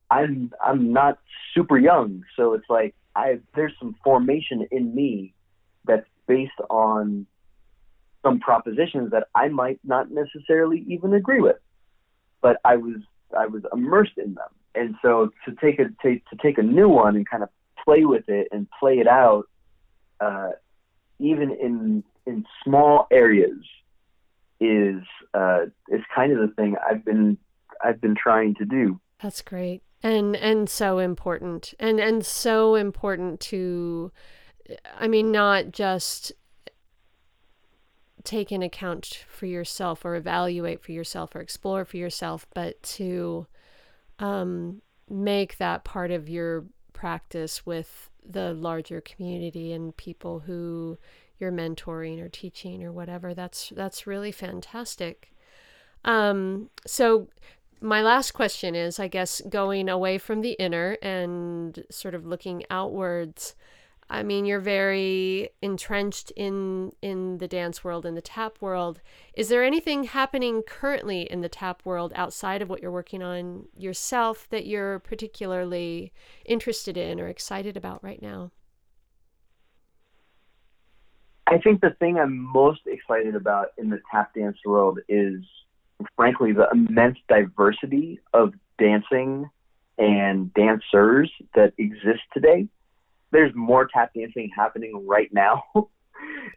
I'm 0.10 0.52
I'm 0.64 0.92
not 0.92 1.20
super 1.54 1.78
young, 1.78 2.24
so 2.36 2.54
it's 2.54 2.70
like 2.70 2.96
I 3.16 3.40
there's 3.56 3.74
some 3.80 3.96
formation 4.04 4.68
in 4.70 4.94
me 4.94 5.34
that's 5.86 6.08
based 6.28 6.52
on 6.70 7.26
some 8.24 8.40
propositions 8.40 9.12
that 9.12 9.28
I 9.34 9.48
might 9.48 9.80
not 9.84 10.12
necessarily 10.12 10.86
even 10.88 11.14
agree 11.14 11.40
with, 11.40 11.58
but 12.42 12.58
I 12.66 12.76
was 12.76 12.98
I 13.38 13.48
was 13.48 13.64
immersed 13.74 14.18
in 14.18 14.34
them. 14.36 14.50
And 14.76 14.96
so 15.02 15.32
to 15.46 15.56
take 15.56 15.80
a 15.80 15.86
to, 16.04 16.20
to 16.20 16.36
take 16.42 16.58
a 16.58 16.64
new 16.64 16.90
one 16.90 17.16
and 17.16 17.28
kind 17.28 17.44
of 17.44 17.50
play 17.84 18.06
with 18.06 18.28
it 18.28 18.48
and 18.52 18.68
play 18.80 19.00
it 19.00 19.08
out, 19.08 19.46
uh, 20.22 20.50
even 21.20 21.52
in 21.52 22.04
in 22.26 22.46
small 22.64 23.08
areas, 23.12 23.58
is 24.60 25.02
uh, 25.34 25.66
is 25.90 26.02
kind 26.14 26.32
of 26.32 26.40
the 26.40 26.54
thing 26.56 26.76
I've 26.90 27.04
been 27.04 27.38
I've 27.84 28.00
been 28.00 28.16
trying 28.16 28.56
to 28.56 28.66
do. 28.66 29.00
That's 29.22 29.42
great 29.42 29.84
and 30.04 30.36
and 30.36 30.70
so 30.70 30.98
important 30.98 31.74
and 31.80 32.00
and 32.00 32.26
so 32.26 32.76
important 32.76 33.40
to 33.40 34.12
I 34.98 35.08
mean 35.08 35.32
not 35.32 35.72
just 35.72 36.32
take 38.24 38.52
an 38.52 38.62
account 38.62 39.26
for 39.28 39.46
yourself 39.46 40.06
or 40.06 40.16
evaluate 40.16 40.84
for 40.84 40.92
yourself 40.92 41.36
or 41.36 41.40
explore 41.40 41.86
for 41.86 41.98
yourself, 41.98 42.46
but 42.54 42.82
to 42.84 43.48
um, 44.20 44.84
make 45.10 45.58
that 45.58 45.84
part 45.84 46.12
of 46.12 46.30
your 46.30 46.66
practice 46.94 47.66
with 47.66 48.11
the 48.28 48.54
larger 48.54 49.02
community 49.02 49.72
and 49.72 49.96
people 49.98 50.40
who 50.40 50.98
you're 51.40 51.52
mentoring 51.52 52.22
or 52.22 52.30
teaching 52.30 52.84
or 52.84 52.92
whatever. 52.92 53.34
That's 53.34 53.74
that's 53.76 54.08
really 54.08 54.32
fantastic. 54.32 55.34
Um, 56.06 56.70
so 56.86 57.28
my 57.82 58.02
last 58.02 58.32
question 58.32 58.76
is, 58.76 59.00
I 59.00 59.08
guess, 59.08 59.42
going 59.50 59.90
away 59.90 60.20
from 60.20 60.42
the 60.42 60.52
inner 60.54 60.98
and 61.02 61.84
sort 61.90 62.14
of 62.14 62.26
looking 62.26 62.64
outwards. 62.70 63.56
I 64.12 64.24
mean, 64.24 64.46
you're 64.46 64.60
very 64.60 65.52
entrenched 65.62 66.32
in 66.36 66.92
in 67.02 67.38
the 67.38 67.48
dance 67.48 67.82
world 67.82 68.06
in 68.06 68.14
the 68.14 68.22
tap 68.22 68.58
world. 68.60 69.00
Is 69.36 69.48
there 69.48 69.64
anything 69.64 70.04
happening 70.04 70.64
currently 70.64 71.22
in 71.22 71.40
the 71.40 71.48
tap 71.48 71.86
world 71.86 72.12
outside 72.14 72.62
of 72.62 72.70
what 72.70 72.82
you're 72.82 72.92
working 72.92 73.24
on 73.24 73.68
yourself 73.78 74.50
that 74.50 74.66
you're 74.66 75.00
particularly 75.00 76.12
interested 76.46 76.98
in 76.98 77.22
or 77.22 77.30
excited 77.30 77.78
about 77.78 78.04
right 78.04 78.22
now? 78.22 78.52
I 81.48 81.60
think 81.60 81.80
the 81.80 81.92
thing 81.92 82.20
I'm 82.20 82.38
most 82.38 82.82
excited 82.88 83.34
about 83.34 83.68
in 83.78 83.90
the 83.90 84.02
tap 84.12 84.34
dance 84.36 84.58
world 84.66 85.00
is 85.08 85.40
frankly 86.18 86.52
the 86.52 86.68
immense 86.70 87.18
diversity 87.30 88.20
of 88.34 88.54
dancing 88.78 89.50
and 89.98 90.54
dancers 90.54 91.32
that 91.56 91.72
exist 91.78 92.24
today 92.34 92.68
there's 93.32 93.54
more 93.56 93.88
tap 93.92 94.14
dancing 94.14 94.50
happening 94.56 95.06
right 95.08 95.34
now 95.34 95.64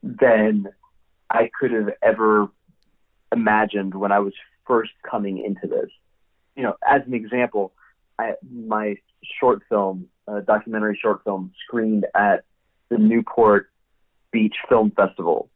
than 0.03 0.67
I 1.31 1.51
could 1.59 1.73
have 1.73 1.91
ever 2.03 2.49
imagined 3.33 3.95
when 3.95 4.13
I 4.13 4.21
was 4.21 4.33
first 4.67 4.93
coming 5.09 5.45
into 5.45 5.67
this. 5.67 5.91
You 6.57 6.63
know, 6.65 6.77
as 6.87 7.03
an 7.07 7.15
example, 7.15 7.73
I, 8.19 8.35
my 8.53 8.97
short 9.41 9.63
film, 9.69 10.09
uh, 10.29 10.41
documentary 10.41 10.99
short 11.01 11.23
film, 11.25 11.53
screened 11.67 12.07
at 12.15 12.45
the 12.89 12.99
Newport 12.99 13.71
Beach 14.31 14.55
Film 14.69 14.93
Festival 14.93 15.49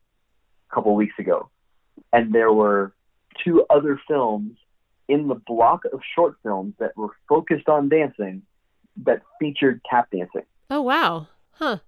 a 0.70 0.74
couple 0.74 0.94
weeks 0.94 1.14
ago, 1.18 1.50
and 2.12 2.34
there 2.34 2.52
were 2.52 2.92
two 3.44 3.64
other 3.70 4.00
films 4.08 4.56
in 5.08 5.28
the 5.28 5.34
block 5.34 5.84
of 5.92 6.00
short 6.14 6.36
films 6.42 6.74
that 6.78 6.96
were 6.96 7.10
focused 7.28 7.68
on 7.68 7.88
dancing 7.88 8.42
that 9.04 9.22
featured 9.40 9.80
tap 9.88 10.10
dancing. 10.10 10.42
Oh 10.70 10.82
wow. 10.82 11.28
Huh. 11.52 11.78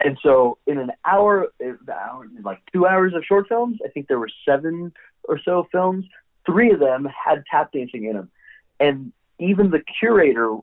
And 0.00 0.18
so 0.22 0.58
in 0.66 0.78
an 0.78 0.92
hour, 1.04 1.48
eh, 1.62 1.72
hour, 1.90 2.26
like 2.42 2.60
two 2.72 2.86
hours 2.86 3.14
of 3.14 3.24
short 3.24 3.48
films, 3.48 3.78
I 3.84 3.88
think 3.88 4.08
there 4.08 4.18
were 4.18 4.30
seven 4.46 4.92
or 5.24 5.40
so 5.42 5.66
films. 5.72 6.04
Three 6.44 6.72
of 6.72 6.80
them 6.80 7.08
had 7.24 7.42
tap 7.50 7.72
dancing 7.72 8.04
in 8.04 8.14
them, 8.14 8.30
and 8.78 9.12
even 9.38 9.70
the 9.70 9.82
curator 9.98 10.58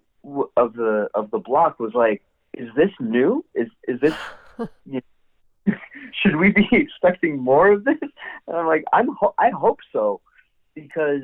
of 0.55 0.73
the 0.73 1.09
of 1.15 1.31
the 1.31 1.39
block 1.39 1.79
was 1.79 1.93
like, 1.95 2.21
"Is 2.53 2.69
this 2.75 2.91
new? 2.99 3.43
Is 3.55 3.67
is 3.87 3.99
this? 3.99 4.13
you 4.85 5.01
know, 5.65 5.73
should 6.21 6.35
we 6.35 6.51
be 6.51 6.67
expecting 6.71 7.39
more 7.39 7.71
of 7.71 7.83
this?" 7.83 7.97
And 8.47 8.55
I'm 8.55 8.67
like, 8.67 8.83
"I'm 8.93 9.09
ho- 9.19 9.33
I 9.39 9.49
hope 9.49 9.79
so, 9.91 10.21
because 10.75 11.23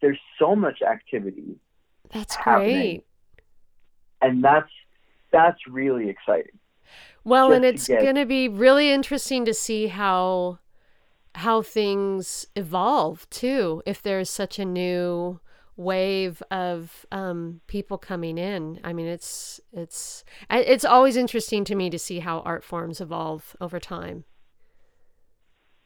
there's 0.00 0.20
so 0.38 0.56
much 0.56 0.80
activity. 0.80 1.56
That's 2.10 2.38
great, 2.38 3.04
and 4.22 4.42
that's 4.42 4.70
that's 5.32 5.58
really 5.68 6.08
exciting. 6.08 6.58
Well, 7.24 7.52
and 7.52 7.64
it's 7.64 7.86
get... 7.86 8.02
going 8.02 8.16
to 8.16 8.26
be 8.26 8.48
really 8.48 8.90
interesting 8.90 9.44
to 9.44 9.54
see 9.54 9.88
how 9.88 10.58
how 11.36 11.62
things 11.62 12.46
evolve 12.56 13.28
too. 13.30 13.82
If 13.86 14.02
there's 14.02 14.28
such 14.28 14.58
a 14.58 14.64
new 14.64 15.40
wave 15.76 16.42
of 16.50 17.06
um, 17.12 17.60
people 17.66 17.98
coming 17.98 18.36
in, 18.36 18.80
I 18.82 18.92
mean, 18.92 19.06
it's 19.06 19.60
it's 19.72 20.24
it's 20.50 20.84
always 20.84 21.16
interesting 21.16 21.64
to 21.64 21.74
me 21.74 21.90
to 21.90 21.98
see 21.98 22.20
how 22.20 22.40
art 22.40 22.64
forms 22.64 23.00
evolve 23.00 23.56
over 23.60 23.78
time. 23.78 24.24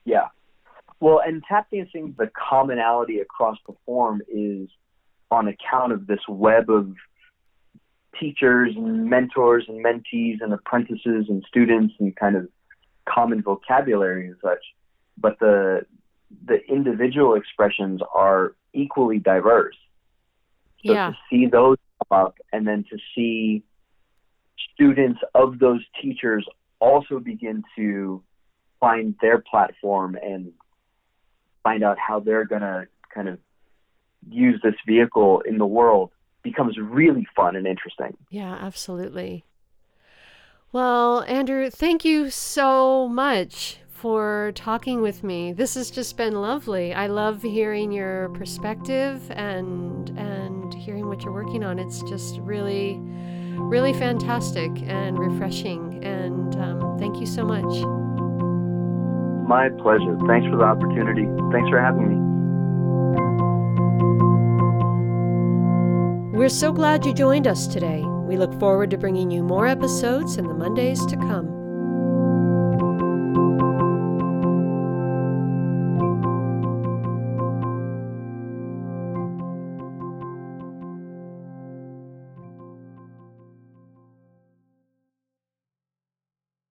Yeah, 0.05 0.29
well, 1.05 1.21
and 1.23 1.43
tap 1.47 1.71
dancing, 1.71 2.15
the 2.19 2.31
commonality 2.49 3.19
across 3.19 3.59
the 3.67 3.75
form 3.85 4.23
is 4.27 4.71
on 5.31 5.49
account 5.49 5.93
of 5.93 6.07
this 6.07 6.21
web 6.29 6.71
of 6.71 6.95
teachers 8.19 8.75
and 8.77 9.09
mentors 9.09 9.65
and 9.69 9.85
mentees 9.85 10.41
and 10.41 10.53
apprentices 10.53 11.27
and 11.29 11.45
students 11.49 11.95
and 11.99 12.15
kind 12.17 12.37
of 12.37 12.49
common 13.09 13.43
vocabulary 13.43 14.29
and 14.29 14.37
such. 14.43 14.65
But 15.19 15.39
the 15.39 15.87
the 16.47 16.59
individual 16.69 17.35
expressions 17.35 18.01
are 18.15 18.55
equally 18.73 19.19
diverse. 19.19 19.77
So 20.85 20.93
yeah. 20.93 21.11
to 21.11 21.17
see 21.31 21.47
those 21.47 21.77
come 22.09 22.19
up 22.27 22.37
and 22.53 22.67
then 22.67 22.85
to 22.91 22.99
see 23.15 23.63
students 24.75 25.21
of 25.35 25.59
those 25.59 25.81
teachers 26.03 26.47
also 26.81 27.19
begin 27.21 27.63
to 27.77 28.23
find 28.81 29.15
their 29.21 29.39
platform 29.39 30.17
and 30.21 30.53
find 31.63 31.83
out 31.83 31.99
how 31.99 32.21
they're 32.21 32.45
going 32.45 32.63
to 32.63 32.87
kind 33.15 33.29
of 33.29 33.39
use 34.29 34.61
this 34.63 34.75
vehicle 34.87 35.43
in 35.47 35.59
the 35.59 35.67
world 35.67 36.11
becomes 36.45 36.79
really 36.79 37.27
fun 37.35 37.57
and 37.57 37.67
interesting. 37.67 38.17
Yeah, 38.31 38.55
absolutely. 38.61 39.45
Well, 40.71 41.23
Andrew, 41.23 41.71
thank 41.71 42.05
you 42.05 42.31
so 42.31 43.09
much 43.09 43.79
for 43.89 44.53
talking 44.55 45.01
with 45.01 45.25
me. 45.25 45.53
This 45.53 45.75
has 45.77 45.91
just 45.91 46.17
been 46.17 46.35
lovely. 46.35 46.93
I 46.93 47.07
love 47.07 47.43
hearing 47.43 47.91
your 47.91 48.29
perspective 48.31 49.23
and 49.31 50.11
and 50.19 50.75
hearing 50.75 51.09
what 51.09 51.23
you're 51.23 51.33
working 51.33 51.65
on. 51.65 51.79
It's 51.79 52.03
just 52.03 52.39
really, 52.41 52.99
really 53.01 53.95
fantastic 53.95 54.71
and 54.83 55.19
refreshing. 55.19 56.05
And 56.05 56.55
um, 56.57 56.99
thank 56.99 57.19
you 57.19 57.27
so 57.27 57.45
much. 57.45 57.73
My 59.49 59.69
pleasure. 59.81 60.19
Thanks 60.27 60.47
for 60.49 60.57
the 60.57 60.65
opportunity. 60.65 61.25
Thanks 61.53 61.71
for 61.71 61.81
having 61.81 62.09
me. 62.09 62.34
We're 66.35 66.49
so 66.49 66.73
glad 66.73 67.07
you 67.07 67.15
joined 67.15 67.47
us 67.47 67.69
today. 67.69 68.03
We 68.03 68.37
look 68.37 68.59
forward 68.59 68.91
to 68.91 68.99
bringing 68.99 69.31
you 69.31 69.45
more 69.45 69.69
episodes 69.69 70.37
in 70.37 70.49
the 70.49 70.53
Mondays 70.53 71.07
to 71.07 71.17
come. 71.17 71.64